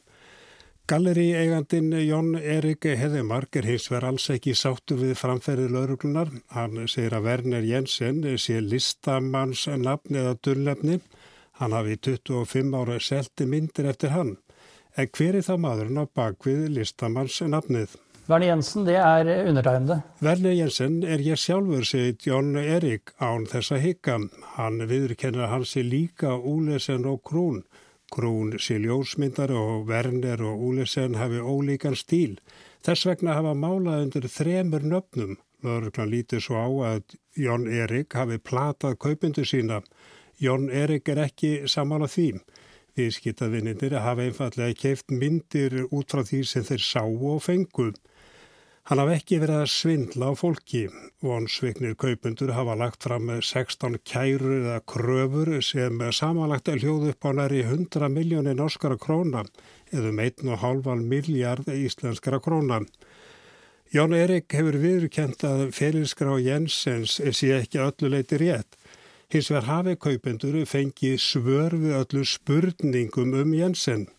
Galleri 0.84 1.30
eigandin 1.40 1.94
Jón 1.96 2.34
Erik 2.36 2.84
Heðemark 2.84 3.56
er 3.56 3.64
hins 3.70 3.86
verið 3.88 4.10
alls 4.10 4.26
ekki 4.34 4.52
sáttur 4.52 4.98
við 5.00 5.14
framferðið 5.16 5.70
lauruglunar. 5.72 6.32
Hann 6.52 6.90
segir 6.92 7.14
að 7.16 7.30
Werner 7.30 7.64
Jensen 7.64 8.18
sé 8.36 8.58
listamanns 8.60 9.64
nafni 9.80 10.20
eða 10.20 10.34
dullefni. 10.44 10.98
Hann 11.62 11.72
hafi 11.72 11.96
25 12.10 12.76
ára 12.76 12.98
selti 13.00 13.48
myndir 13.48 13.88
eftir 13.94 14.12
hann. 14.12 14.34
En 15.00 15.08
hver 15.08 15.38
er 15.40 15.48
það 15.48 15.62
maðurinn 15.64 16.02
á 16.04 16.06
bakvið 16.20 16.66
listamanns 16.76 17.40
nafnið? 17.48 17.96
Werner 18.28 18.50
Jensen, 18.50 18.84
det 18.84 19.00
er 19.00 19.32
undertegnede. 19.48 20.02
Werner 20.20 20.58
Jensen 20.58 21.00
er 21.08 21.24
ég 21.24 21.40
sjálfur, 21.40 21.88
segið 21.88 22.28
John 22.28 22.60
Erik 22.60 23.16
án 23.24 23.48
þessa 23.48 23.80
higga. 23.80 24.20
Hann 24.58 24.84
viðurkennar 24.92 25.48
hans 25.48 25.78
í 25.80 25.88
líka 25.88 26.36
Úlesen 26.36 27.08
og 27.08 27.24
Krún. 27.24 27.64
Krún 28.14 28.60
sé 28.62 28.78
ljósmyndar 28.78 29.52
og 29.58 29.88
Werner 29.90 30.42
og 30.46 30.62
Úlesen 30.68 31.16
hafi 31.18 31.40
ólíkan 31.42 31.96
stíl. 31.98 32.36
Þess 32.86 33.08
vegna 33.10 33.38
hafa 33.40 33.54
málað 33.58 34.04
undir 34.06 34.28
þremur 34.30 34.86
nöfnum. 34.92 35.38
Lörglan 35.64 36.12
lítið 36.12 36.44
svo 36.46 36.60
á 36.62 36.70
að 36.92 37.16
John 37.40 37.66
Erik 37.72 38.14
hafi 38.14 38.38
platað 38.38 39.00
kaupindu 39.02 39.46
sína. 39.48 39.82
John 40.38 40.70
Erik 40.70 41.10
er 41.10 41.24
ekki 41.26 41.54
samála 41.66 42.10
þým. 42.12 42.44
Viðskiptavinnindir 43.00 43.98
hafa 43.98 44.28
einfallega 44.28 44.78
keift 44.78 45.10
myndir 45.10 45.88
út 45.90 46.14
frá 46.14 46.22
því 46.22 46.44
sem 46.46 46.68
þeir 46.68 46.84
sáu 46.86 47.16
og 47.34 47.42
fenguð. 47.48 47.98
Hann 48.84 49.00
hafi 49.00 49.14
ekki 49.16 49.38
verið 49.40 49.62
að 49.62 49.70
svindla 49.72 50.28
á 50.28 50.34
fólki. 50.36 50.80
Vonsviknir 51.24 51.94
kaupundur 51.96 52.50
hafa 52.52 52.74
lagt 52.76 53.06
fram 53.06 53.30
16 53.32 53.94
kærur 54.04 54.58
eða 54.58 54.82
kröfur 54.92 55.52
sem 55.64 56.02
samanlagt 56.12 56.68
er 56.68 56.82
hljóð 56.84 57.14
upp 57.14 57.24
á 57.24 57.32
næri 57.38 57.62
100 57.64 58.10
miljónir 58.12 58.58
norskara 58.60 58.98
króna 59.00 59.46
eða 59.88 60.12
um 60.12 60.20
1,5 60.20 61.06
miljard 61.14 61.70
íslenskara 61.72 62.42
króna. 62.44 62.82
Jón 63.96 64.18
Erik 64.18 64.52
hefur 64.52 64.76
viðurkent 64.82 65.46
að 65.48 65.70
ferilskrá 65.78 66.36
Jensens 66.44 67.22
sé 67.24 67.54
ekki 67.56 67.80
öllu 67.86 68.12
leiti 68.12 68.42
rétt. 68.42 68.76
Hins 69.32 69.48
vegar 69.48 69.70
hafi 69.70 69.96
kaupundur 69.96 70.60
fengið 70.68 71.22
svör 71.24 71.80
við 71.80 71.96
öllu 72.02 72.26
spurningum 72.28 73.32
um 73.46 73.56
Jensen. 73.56 74.10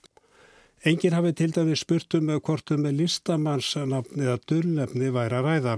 Engin 0.85 1.15
hafi 1.17 1.33
til 1.33 1.53
dæmi 1.57 1.77
spurt 1.81 2.15
um 2.15 2.27
hvort 2.45 2.71
um 2.75 2.83
listamannsnafn 2.85 4.21
eða 4.21 4.41
dullnefni 4.51 5.07
væri 5.15 5.39
að 5.39 5.47
ræða. 5.47 5.77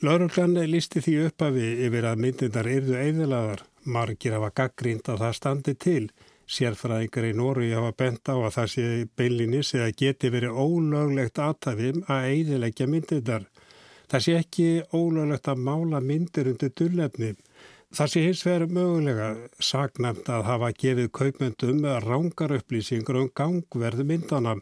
Lauruglan 0.00 0.54
listi 0.70 1.02
því 1.04 1.16
uppafi 1.26 1.66
yfir 1.84 2.06
að 2.08 2.22
myndindar 2.24 2.70
yrðu 2.72 2.96
eðlaðar. 3.02 3.66
Margir 3.84 4.38
hafa 4.38 4.48
gaggrínt 4.62 5.10
að 5.12 5.20
það 5.24 5.36
standi 5.36 5.74
til. 5.84 6.08
Sérfræðingar 6.48 7.26
í 7.28 7.34
Nóri 7.36 7.68
hafa 7.76 7.92
bent 8.00 8.32
á 8.32 8.36
að 8.38 8.54
það 8.56 8.72
sé 8.74 8.86
beinlinis 9.20 9.74
eða 9.76 9.90
geti 10.00 10.32
verið 10.32 10.56
ólöglegt 10.56 11.42
aðtafim 11.44 12.00
að 12.08 12.30
eðilegja 12.30 12.88
myndindar. 12.88 13.44
Það 14.08 14.24
sé 14.24 14.38
ekki 14.40 14.68
ólöglegt 14.88 15.52
að 15.52 15.64
mála 15.68 16.00
myndir 16.00 16.48
undir 16.54 16.72
dullnefni. 16.72 17.34
Það 17.88 18.10
sé 18.12 18.20
hins 18.20 18.40
vegar 18.44 18.68
mögulega 18.68 19.26
sagnæmt 19.64 20.26
að 20.28 20.42
hafa 20.44 20.68
gefið 20.76 21.06
kaupmyndum 21.16 21.78
rángar 22.04 22.52
upplýsingur 22.58 23.16
um 23.16 23.30
gangverð 23.40 24.02
myndana 24.10 24.52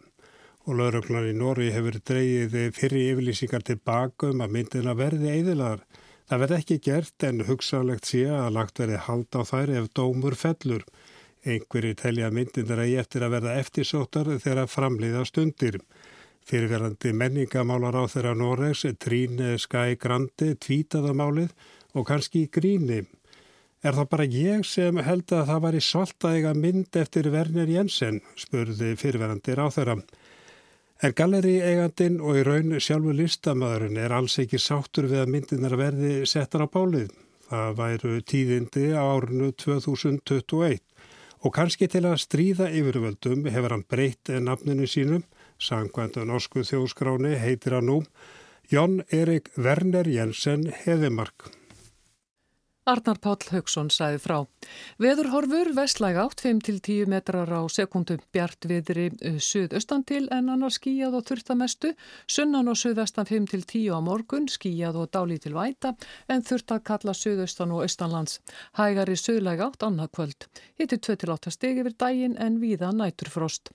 og 0.63 0.77
lauruglar 0.79 1.27
í 1.27 1.33
Nóri 1.35 1.73
hefur 1.75 1.99
dreyið 2.07 2.55
fyrir 2.77 3.11
yfirlýsingar 3.17 3.65
tilbaka 3.67 4.31
um 4.31 4.45
að 4.47 4.55
myndina 4.55 4.95
verði 4.95 5.33
eðilaðar. 5.33 5.83
Það 6.31 6.43
verði 6.45 6.59
ekki 6.61 6.79
gert 6.87 7.27
en 7.27 7.43
hugsanlegt 7.49 8.07
sé 8.07 8.23
að 8.31 8.53
lagt 8.61 8.79
verði 8.79 9.03
hald 9.09 9.35
á 9.35 9.43
þær 9.51 9.75
ef 9.81 9.91
dómur 9.99 10.39
fellur. 10.39 10.87
Einhverju 11.43 11.99
telja 11.99 12.31
myndindar 12.31 12.85
eigi 12.85 13.01
eftir 13.03 13.27
að 13.27 13.35
verða 13.41 13.57
eftirsóttar 13.59 14.31
þegar 14.39 14.71
framleiða 14.71 15.25
stundir. 15.27 15.81
Fyrirverandi 16.47 17.11
menningamálar 17.11 17.99
á 17.99 18.07
þeirra 18.07 18.39
Noregs, 18.39 18.87
Trín 19.03 19.43
Skæ 19.59 19.99
Grandi, 19.99 20.55
tvítaða 20.55 21.11
málið 21.11 21.51
og 21.97 22.07
kannski 22.07 22.47
gríni. 22.53 23.03
Er 23.85 23.93
það 23.93 24.09
bara 24.13 24.27
ég 24.33 24.65
sem 24.67 24.97
held 25.05 25.33
að 25.37 25.51
það 25.51 25.61
var 25.67 25.77
í 25.77 25.83
saltaðiga 25.85 26.55
mynd 26.57 26.97
eftir 26.97 27.29
Werner 27.35 27.69
Jensen, 27.69 28.23
spurði 28.39 28.95
fyrirverandi 28.97 29.57
ráþöra. 29.59 29.99
Er 31.05 31.13
galleri 31.13 31.59
eigandin 31.61 32.23
og 32.25 32.39
í 32.41 32.45
raun 32.47 32.79
sjálfu 32.81 33.13
listamöðurinn 33.13 33.99
er 34.01 34.15
alls 34.17 34.39
ekki 34.41 34.57
sáttur 34.57 35.11
við 35.11 35.27
að 35.27 35.33
myndinar 35.35 35.77
verði 35.77 36.13
settar 36.25 36.65
á 36.65 36.69
bálið. 36.73 37.13
Það 37.51 37.77
væru 37.79 38.15
tíðindi 38.27 38.87
á 38.97 39.05
árinu 39.05 39.53
2021 39.61 40.81
og 41.45 41.53
kannski 41.55 41.87
til 41.93 42.07
að 42.09 42.17
stríða 42.25 42.71
yfirvöldum 42.75 43.45
hefur 43.53 43.77
hann 43.77 43.85
breytt 43.87 44.33
nafninu 44.43 44.89
sínum, 44.91 45.23
sangkvæmdu 45.61 46.25
norsku 46.27 46.65
þjóðskráni 46.67 47.37
heitir 47.39 47.77
hann 47.77 47.91
nú, 47.93 48.01
Jón 48.73 49.05
Erik 49.15 49.53
Werner 49.55 50.09
Jensen 50.11 50.67
Heðimark. 50.73 51.53
Arnar 52.87 53.19
Páll 53.19 53.49
Haugsson 53.51 53.89
sæði 53.91 54.21
frá. 54.23 54.37
Veðurhorfur 55.03 55.73
vestlæg 55.75 56.21
átt 56.23 56.43
5-10 56.45 57.09
metrar 57.11 57.51
á 57.51 57.67
sekundum 57.67 58.21
bjart 58.31 58.69
viðri 58.71 59.09
uh, 59.11 59.41
suðaustan 59.43 60.05
til 60.07 60.29
en 60.31 60.53
annars 60.55 60.79
skíjað 60.79 61.17
og 61.19 61.25
þurftamestu, 61.27 61.91
sunnan 62.31 62.71
og 62.71 62.79
suðvestan 62.79 63.27
5-10 63.27 63.91
á 63.91 63.99
morgun, 63.99 64.47
skíjað 64.47 65.01
og 65.03 65.11
dálí 65.17 65.41
til 65.43 65.57
væta 65.57 65.97
en 66.31 66.47
þurft 66.47 66.77
að 66.77 66.85
kalla 66.93 67.17
suðaustan 67.19 67.75
og 67.75 67.89
austanlands. 67.89 68.39
Hægari 68.79 69.19
suðlæg 69.19 69.65
átt 69.67 69.83
annað 69.89 70.13
kvöld. 70.21 70.47
Hittir 70.79 71.03
2-8 71.03 71.57
steg 71.57 71.83
yfir 71.83 71.99
daginn 71.99 72.39
en 72.39 72.61
víða 72.63 72.93
næturfrost. 72.95 73.75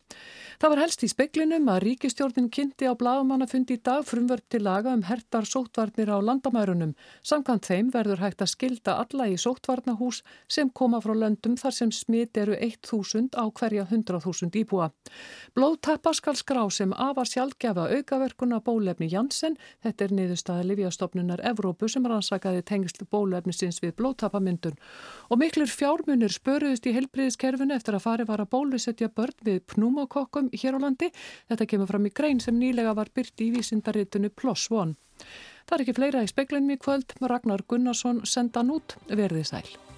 Það 0.62 0.72
var 0.72 0.84
helst 0.86 1.04
í 1.04 1.12
speklinum 1.12 1.70
að 1.74 1.82
ríkistjórnin 1.88 2.48
kynnti 2.54 2.88
á 2.88 2.94
blagamannafundi 2.96 3.76
í 3.76 3.84
dag 3.84 4.06
frumvörp 4.08 4.46
til 4.54 4.64
laga 4.64 4.94
um 4.94 5.04
hertar 5.08 5.48
sótvarnir 5.50 6.12
á 6.14 6.22
landamærunum. 6.22 6.94
Samkant 7.26 7.66
þeim 7.66 7.90
verður 7.92 8.22
hægt 8.22 8.44
að 8.46 8.54
skilda 8.54 9.01
alla 9.02 9.28
í 9.30 9.38
sóttvarnahús 9.42 10.22
sem 10.48 10.70
koma 10.70 11.02
frá 11.04 11.14
löndum 11.18 11.58
þar 11.60 11.76
sem 11.76 11.92
smit 11.92 12.38
eru 12.38 12.56
1000 12.56 13.36
á 13.36 13.46
hverja 13.50 13.86
100.000 13.90 14.56
íbúa. 14.62 14.92
Blóðtappa 15.58 16.14
skal 16.16 16.38
skrá 16.40 16.64
sem 16.72 16.94
afar 16.94 17.30
sjálfgefa 17.30 17.88
aukaverkuna 17.98 18.62
bólefni 18.66 19.10
Janssen. 19.12 19.58
Þetta 19.84 20.06
er 20.06 20.16
niðurstaði 20.18 20.68
Livjastofnunar 20.70 21.44
Evrópu 21.52 21.90
sem 21.92 22.06
rannsakaði 22.08 22.64
tengsl 22.68 23.08
bólefnisins 23.12 23.82
við 23.84 23.96
blóðtappamyndun. 24.00 24.78
Og 25.30 25.42
miklur 25.42 25.72
fjármunir 25.72 26.34
spöruðist 26.34 26.88
í 26.88 26.96
helbriðiskerfinu 26.96 27.76
eftir 27.76 27.98
að 27.98 28.06
fari 28.08 28.28
var 28.30 28.44
að 28.44 28.52
bólusetja 28.56 29.12
börn 29.16 29.38
við 29.46 29.64
pnúmokokkum 29.74 30.52
hér 30.54 30.78
á 30.78 30.80
landi. 30.86 31.12
Þetta 31.50 31.70
kemur 31.74 31.92
fram 31.92 32.08
í 32.08 32.14
grein 32.16 32.44
sem 32.44 32.58
nýlega 32.58 32.96
var 32.98 33.12
byrti 33.14 33.50
í 33.50 33.56
vísindaritinu 33.58 34.32
Plus 34.36 34.70
One. 34.72 34.96
Það 35.68 35.78
er 35.78 35.86
ekki 35.86 35.98
fleira 36.00 36.26
í 36.26 36.32
speiklinni 36.32 36.78
í 36.78 36.82
kvöld 36.82 37.16
Ragnar 37.22 37.64
Gunnarsson 37.68 38.26
sendan 38.26 38.74
út 38.74 38.98
verðið 39.10 39.48
sæl. 39.54 39.91